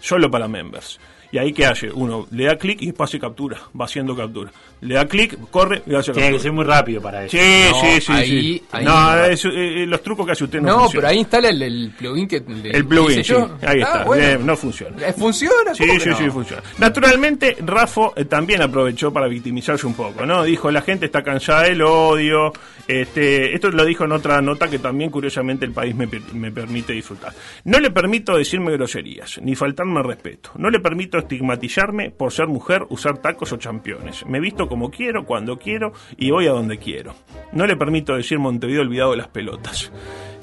solo 0.00 0.30
para 0.30 0.48
members. 0.48 0.98
Y 1.30 1.36
ahí 1.36 1.52
que 1.52 1.66
hace, 1.66 1.90
uno 1.90 2.26
le 2.30 2.44
da 2.44 2.56
clic 2.56 2.80
y 2.80 2.86
después 2.86 3.10
hace 3.10 3.20
captura, 3.20 3.58
va 3.78 3.84
haciendo 3.84 4.16
captura. 4.16 4.50
Le 4.80 4.94
da 4.94 5.06
clic, 5.06 5.36
corre 5.50 5.82
y 5.86 5.94
hace 5.94 6.06
captura. 6.06 6.12
Tiene 6.14 6.32
que 6.32 6.42
ser 6.42 6.52
muy 6.52 6.64
rápido 6.64 7.02
para 7.02 7.24
eso. 7.26 7.36
Sí, 7.36 7.42
No, 7.70 7.80
sí, 7.80 8.00
sí, 8.00 8.12
ahí- 8.12 8.26
sí. 8.28 8.62
ahí- 8.72 8.84
no, 8.86 9.24
es, 9.24 9.44
eh, 9.44 9.84
los 9.86 10.02
trucos 10.02 10.24
que 10.24 10.32
hace 10.32 10.44
usted 10.44 10.60
no, 10.62 10.68
No, 10.68 10.78
funcionan. 10.80 10.92
pero 11.02 11.08
ahí 11.08 11.18
instala 11.18 11.48
el, 11.50 11.62
el 11.62 11.92
plugin 11.98 12.26
que 12.28 12.40
le 12.40 12.70
El 12.70 12.86
plugin, 12.86 13.20
hice 13.20 13.24
sí, 13.24 13.32
yo. 13.32 13.44
ahí 13.60 13.80
Ah, 13.82 13.86
está, 13.86 14.04
bueno. 14.04 14.24
eh, 14.24 14.38
no 14.42 14.56
funciona. 14.56 15.06
Eh, 15.06 15.12
¿Funciona? 15.12 15.74
Sí, 15.74 15.80
¿Cómo 15.86 15.92
que 15.98 16.00
sí, 16.00 16.08
no? 16.08 16.16
sí, 16.16 16.30
funciona. 16.30 16.62
Naturalmente, 16.78 17.56
Rafo 17.60 18.14
eh, 18.16 18.24
también 18.24 18.62
aprovechó 18.62 19.12
para 19.12 19.28
victimizarse 19.28 19.86
un 19.86 19.92
poco, 19.94 20.24
¿no? 20.24 20.44
Dijo, 20.44 20.70
la 20.70 20.80
gente 20.80 21.04
está 21.06 21.22
cansada 21.22 21.64
del 21.64 21.82
odio. 21.82 22.52
Este, 22.86 23.54
esto 23.54 23.70
lo 23.70 23.84
dijo 23.84 24.04
en 24.04 24.12
otra 24.12 24.40
nota 24.40 24.68
que 24.70 24.78
también, 24.78 25.10
curiosamente, 25.10 25.66
el 25.66 25.72
país 25.72 25.94
me, 25.94 26.08
me 26.32 26.50
permite 26.50 26.94
disfrutar. 26.94 27.34
No 27.64 27.78
le 27.80 27.90
permito 27.90 28.34
decirme 28.38 28.72
groserías, 28.72 29.38
ni 29.42 29.54
faltarme 29.54 29.98
al 30.00 30.06
respeto. 30.06 30.52
No 30.56 30.70
le 30.70 30.80
permito 30.80 31.17
estigmatizarme 31.18 32.10
por 32.10 32.32
ser 32.32 32.46
mujer, 32.46 32.86
usar 32.90 33.18
tacos 33.18 33.52
o 33.52 33.56
championes. 33.56 34.24
Me 34.26 34.40
visto 34.40 34.68
como 34.68 34.90
quiero, 34.90 35.24
cuando 35.24 35.58
quiero 35.58 35.92
y 36.16 36.30
voy 36.30 36.46
a 36.46 36.52
donde 36.52 36.78
quiero. 36.78 37.14
No 37.52 37.66
le 37.66 37.76
permito 37.76 38.14
decir 38.14 38.38
Montevideo 38.38 38.82
olvidado 38.82 39.12
de 39.12 39.18
las 39.18 39.28
pelotas. 39.28 39.90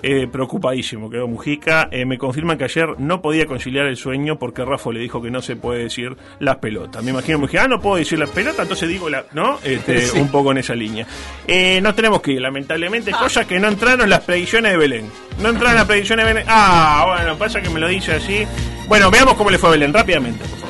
Eh, 0.07 0.27
preocupadísimo 0.27 1.09
quedó 1.09 1.27
Mujica. 1.27 1.89
Eh, 1.91 2.05
me 2.05 2.19
confirma 2.19 2.57
que 2.57 2.65
ayer 2.65 2.99
no 2.99 3.21
podía 3.23 3.47
conciliar 3.47 3.87
el 3.87 3.97
sueño 3.97 4.37
porque 4.37 4.63
Rafa 4.63 4.91
le 4.91 4.99
dijo 4.99 5.19
que 5.21 5.31
no 5.31 5.41
se 5.41 5.55
puede 5.55 5.83
decir 5.83 6.15
las 6.39 6.57
pelotas. 6.57 7.03
Me 7.03 7.11
imagino 7.11 7.39
Mujica, 7.39 7.63
ah, 7.63 7.67
no 7.67 7.79
puedo 7.81 7.95
decir 7.95 8.19
las 8.19 8.29
pelotas, 8.29 8.59
entonces 8.61 8.87
digo 8.87 9.09
la. 9.09 9.25
¿No? 9.33 9.57
Este, 9.63 9.95
Sí. 10.05 10.19
Un 10.19 10.29
poco 10.29 10.51
en 10.51 10.59
esa 10.59 10.75
línea. 10.75 11.07
Eh, 11.47 11.81
nos 11.81 11.95
tenemos 11.95 12.21
que 12.21 12.33
ir, 12.33 12.41
lamentablemente, 12.41 13.11
cosas 13.11 13.47
que 13.47 13.59
no 13.59 13.67
entraron 13.67 14.01
en 14.01 14.09
las 14.09 14.21
predicciones 14.21 14.73
de 14.73 14.77
Belén. 14.77 15.09
No 15.41 15.49
entraron 15.49 15.71
en 15.71 15.77
las 15.77 15.85
predicciones 15.85 16.25
de 16.25 16.33
Belén. 16.33 16.47
Ah, 16.49 17.05
bueno, 17.07 17.35
pasa 17.37 17.61
que 17.61 17.69
me 17.69 17.79
lo 17.79 17.87
dice 17.87 18.13
así. 18.13 18.45
Bueno, 18.87 19.09
veamos 19.09 19.33
cómo 19.33 19.49
le 19.49 19.57
fue 19.57 19.69
a 19.69 19.71
Belén, 19.71 19.91
rápidamente, 19.91 20.39
por 20.39 20.49
favor. 20.49 20.64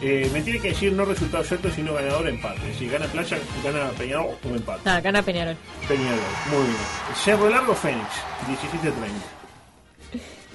Eh, 0.00 0.30
me 0.32 0.42
tiene 0.42 0.60
que 0.60 0.68
decir 0.68 0.92
no 0.92 1.04
resultado 1.04 1.42
cierto, 1.44 1.70
sino 1.70 1.92
ganador 1.94 2.28
empate. 2.28 2.60
Si 2.78 2.88
gana 2.88 3.06
Playa, 3.06 3.38
gana 3.64 3.90
Peñarol 3.98 4.36
o 4.44 4.54
empate. 4.54 4.88
Ah, 4.88 5.00
gana 5.00 5.22
Peñarol. 5.22 5.56
Peñarol, 5.88 6.18
muy 6.50 6.62
bien. 6.62 6.76
Cerro 7.16 7.48
Largo, 7.48 7.74
Fénix, 7.74 8.06
17.30. 8.46 8.92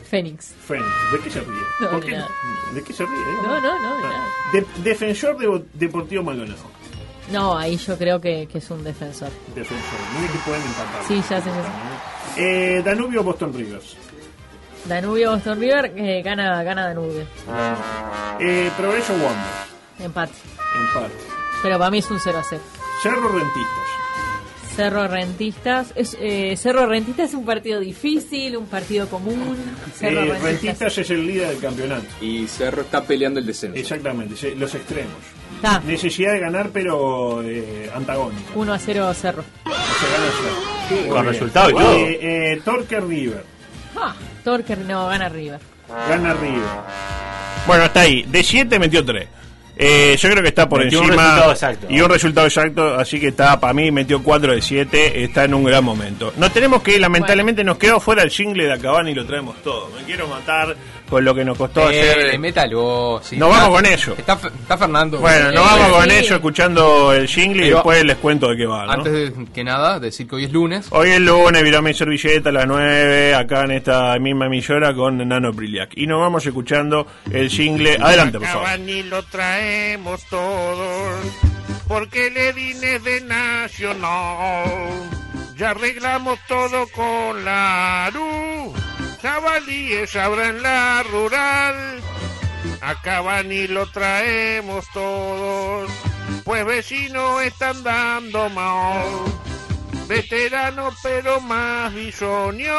Fénix. 0.10 0.54
Fénix, 0.68 0.86
¿de 1.12 1.20
qué 1.20 1.30
se 1.30 1.40
ríe? 1.42 1.62
No, 1.82 1.90
¿Por 1.90 2.06
de 2.06 2.12
qué? 2.12 2.18
¿De 2.76 2.84
qué 2.84 2.94
se 2.94 3.04
ríe? 3.06 3.18
No, 3.44 3.60
no, 3.60 3.80
no, 3.80 3.96
de 3.98 4.04
Ah. 4.04 4.10
nada. 4.10 4.26
De- 4.54 4.82
defensor 4.90 5.38
de, 5.38 5.64
Deportivo 5.74 6.24
Maldonado. 6.24 6.64
No, 7.32 7.58
ahí 7.58 7.78
yo 7.78 7.98
creo 7.98 8.20
que, 8.22 8.48
que 8.52 8.58
es 8.60 8.70
un 8.70 8.84
defensor. 8.84 9.30
Defensor, 9.56 10.00
mire 10.20 10.32
que 10.32 10.40
pueden 10.40 10.62
empatar. 10.62 11.04
Sí, 11.08 11.16
ya 11.30 11.42
sé, 11.42 11.50
ya 11.50 12.36
Eh, 12.38 12.82
Danubio, 12.84 13.24
Boston 13.24 13.54
Rivers. 13.54 13.96
Danubio 14.86 15.32
Boston 15.32 15.60
River 15.60 15.94
eh, 15.96 16.22
gana, 16.24 16.62
gana 16.64 16.88
Danubio. 16.88 17.26
Eh, 18.40 18.70
Progreso 18.78 19.14
Wander, 19.14 19.46
Empate. 20.00 20.34
empate. 20.76 21.14
Pero 21.62 21.78
para 21.78 21.90
mí 21.92 22.00
es 22.00 22.12
un 22.12 22.20
0 22.20 22.38
a 22.40 22.44
0. 22.44 22.62
Cerro 23.02 23.30
Rentistas. 23.30 24.76
Cerro 24.76 25.08
Rentistas. 25.08 25.94
Es, 25.96 26.18
eh, 26.20 26.56
Cerro 26.58 26.86
Rentistas 26.88 27.30
es 27.30 27.36
un 27.36 27.46
partido 27.46 27.80
difícil, 27.80 28.58
un 28.58 28.66
partido 28.66 29.08
común. 29.08 29.56
Cerro 29.96 30.20
Eh, 30.22 30.26
Rentistas. 30.26 30.44
Rentistas 30.44 30.98
es 30.98 31.10
el 31.12 31.28
líder 31.28 31.50
del 31.50 31.60
campeonato. 31.60 32.06
Y 32.20 32.48
Cerro 32.48 32.82
está 32.82 33.04
peleando 33.04 33.40
el 33.40 33.46
descenso. 33.46 33.78
Exactamente, 33.78 34.56
los 34.56 34.76
extremos. 34.76 35.14
Ah. 35.64 35.80
Necesidad 35.86 36.34
de 36.34 36.40
ganar, 36.40 36.72
pero 36.74 37.42
eh, 37.44 37.90
antagónica. 37.96 38.52
1 38.56 38.74
a 38.74 38.80
0 38.80 39.14
Cerro. 39.14 39.44
Se 39.64 39.70
gana 39.70 40.32
Cerro. 40.38 41.08
Con 41.08 41.22
bien. 41.22 41.26
resultado 41.26 41.70
y 41.70 41.74
todo. 41.74 41.94
Eh, 41.96 42.20
eh, 42.54 42.62
Torque 42.66 43.00
River. 43.00 43.53
Ah, 43.96 44.14
Torque 44.44 44.76
no, 44.76 45.08
gana 45.08 45.30
River. 45.30 45.60
Gana 46.10 46.34
River. 46.34 46.62
Bueno, 47.68 47.86
está 47.86 48.02
ahí. 48.02 48.24
De 48.24 48.44
7 48.44 48.80
metió 48.80 49.04
3. 49.06 49.28
Eh, 49.76 50.16
yo 50.20 50.30
creo 50.30 50.44
que 50.44 50.50
está 50.50 50.70
por 50.70 50.84
Metió 50.84 51.00
un 51.00 51.06
encima. 51.06 51.24
resultado 51.24 51.52
exacto. 51.52 51.88
Y 51.90 52.00
un 52.02 52.10
resultado 52.10 52.46
exacto, 52.48 52.94
así 52.96 53.20
que 53.20 53.30
está, 53.30 53.60
para 53.60 53.74
mí, 53.74 53.90
metió 53.92 54.22
4 54.22 54.54
de 54.54 54.62
7. 54.62 55.24
Está 55.24 55.46
en 55.46 55.54
un 55.56 55.64
gran 55.64 55.84
momento. 55.84 56.32
Nos 56.38 56.52
tenemos 56.54 56.84
que 56.84 57.00
lamentablemente 57.00 57.64
nos 57.64 57.78
quedó 57.78 58.00
fuera 58.00 58.22
el 58.22 58.30
jingle 58.30 58.66
de 58.66 58.74
Acabani 58.74 59.12
y 59.12 59.16
lo 59.16 59.26
traemos 59.26 59.56
todo. 59.64 59.90
Me 59.98 60.04
quiero 60.04 60.28
matar 60.28 60.76
con 61.10 61.24
lo 61.26 61.36
que 61.36 61.44
nos 61.46 61.58
costó 61.58 61.88
hacer. 61.88 62.34
Eh, 62.34 62.38
métalo. 62.38 63.22
sí. 63.24 63.38
Nos 63.38 63.50
Está- 63.50 63.62
vamos 63.64 63.76
con 63.78 63.86
ello. 63.86 64.16
Está, 64.18 64.34
está 64.34 64.78
Fernando. 64.78 65.20
Bueno, 65.20 65.52
nos 65.52 65.64
Eh, 65.64 65.68
vamos 65.70 65.98
con 65.98 66.10
sí. 66.10 66.16
ello 66.18 66.36
escuchando 66.36 67.14
el 67.14 67.28
jingle 67.28 67.68
y 67.68 67.70
después 67.72 68.04
les 68.04 68.18
cuento 68.18 68.50
de 68.50 68.58
qué 68.58 68.66
va. 68.66 68.86
¿no? 68.86 68.92
Antes 68.94 69.14
de 69.14 69.46
que 69.54 69.64
nada, 69.64 70.00
decir 70.00 70.28
que 70.28 70.36
hoy 70.36 70.46
es 70.46 70.52
lunes. 70.52 70.88
Hoy 70.90 71.10
es 71.10 71.20
lunes, 71.20 71.64
virá 71.64 71.82
mi 71.82 71.94
servilleta 71.94 72.50
a 72.50 72.52
las 72.54 72.66
9, 72.68 73.36
acá 73.36 73.64
en 73.66 73.72
esta 73.72 74.18
misma 74.20 74.46
emisora 74.48 74.94
con 74.94 75.18
Nano 75.28 75.52
Briliac. 75.52 75.92
Y 75.96 76.08
nos 76.08 76.20
vamos 76.20 76.46
escuchando 76.46 77.06
el 77.32 77.50
jingle. 77.50 77.98
Adelante, 78.02 78.40
por 78.40 78.48
favor. 78.48 78.68
Lo 79.06 79.24
traemos 79.24 80.24
todos, 80.30 81.16
porque 81.88 82.30
le 82.32 82.52
vine 82.54 83.00
de 83.00 83.22
Nacional. 83.22 84.66
Ya 85.58 85.70
arreglamos 85.72 86.40
todo 86.48 86.88
con 86.96 87.46
la 87.46 88.06
ARU, 88.06 88.74
jabalíes 89.24 90.16
habrá 90.16 90.50
en 90.50 90.62
la 90.62 91.02
rural. 91.04 92.00
A 92.82 93.02
Cavani 93.02 93.68
lo 93.68 93.90
traemos 93.90 94.86
todos, 94.94 95.90
pues 96.44 96.64
vecinos 96.66 97.42
están 97.42 97.82
dando 97.84 98.50
mal. 98.50 99.08
Veterano 100.08 100.92
pero 101.02 101.40
más 101.40 101.94
bisonio, 101.96 102.78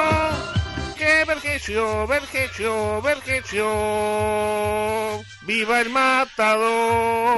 porque 0.94 1.24
Vergesio, 1.26 2.06
Vergesio, 2.06 3.02
Vergesio. 3.02 3.66
¡Viva 5.42 5.80
el 5.80 5.90
matador! 5.90 7.34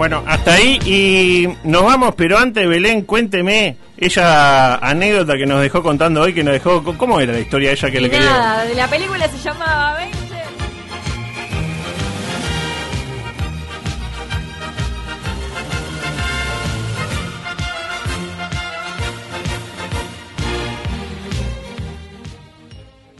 Bueno, 0.00 0.22
hasta 0.26 0.54
ahí 0.54 0.78
y 0.86 1.46
nos 1.68 1.84
vamos, 1.84 2.14
pero 2.16 2.38
antes 2.38 2.66
Belén, 2.66 3.02
cuénteme 3.02 3.76
ella 3.98 4.76
anécdota 4.76 5.36
que 5.36 5.44
nos 5.44 5.60
dejó 5.60 5.82
contando 5.82 6.22
hoy, 6.22 6.32
que 6.32 6.42
nos 6.42 6.54
dejó, 6.54 6.82
¿cómo 6.96 7.20
era 7.20 7.34
la 7.34 7.40
historia 7.40 7.70
ella 7.72 7.90
que 7.90 7.98
Y 7.98 8.00
le 8.00 8.10
quería? 8.10 8.30
nada, 8.30 8.64
de 8.64 8.74
la 8.76 8.88
película 8.88 9.28
se 9.28 9.36
llamaba 9.36 9.90
Avenger. 9.90 10.46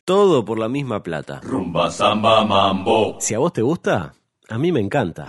Todo 0.07 0.47
por 0.47 0.59
la 0.59 0.71
misma 0.71 1.03
plata. 1.03 1.41
Rumba, 1.43 1.91
samba, 1.91 2.43
mambo. 2.47 3.19
Si 3.21 3.35
a 3.35 3.39
vos 3.39 3.53
te 3.53 3.61
gusta, 3.61 4.15
a 4.49 4.57
mí 4.57 4.73
me 4.73 4.81
encanta. 4.81 5.27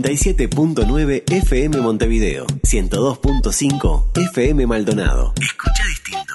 97.9 0.00 1.24
FM 1.30 1.80
Montevideo, 1.82 2.46
102.5 2.46 4.04
FM 4.32 4.66
Maldonado. 4.66 5.34
Escucha 5.38 5.84
distinto. 5.86 6.34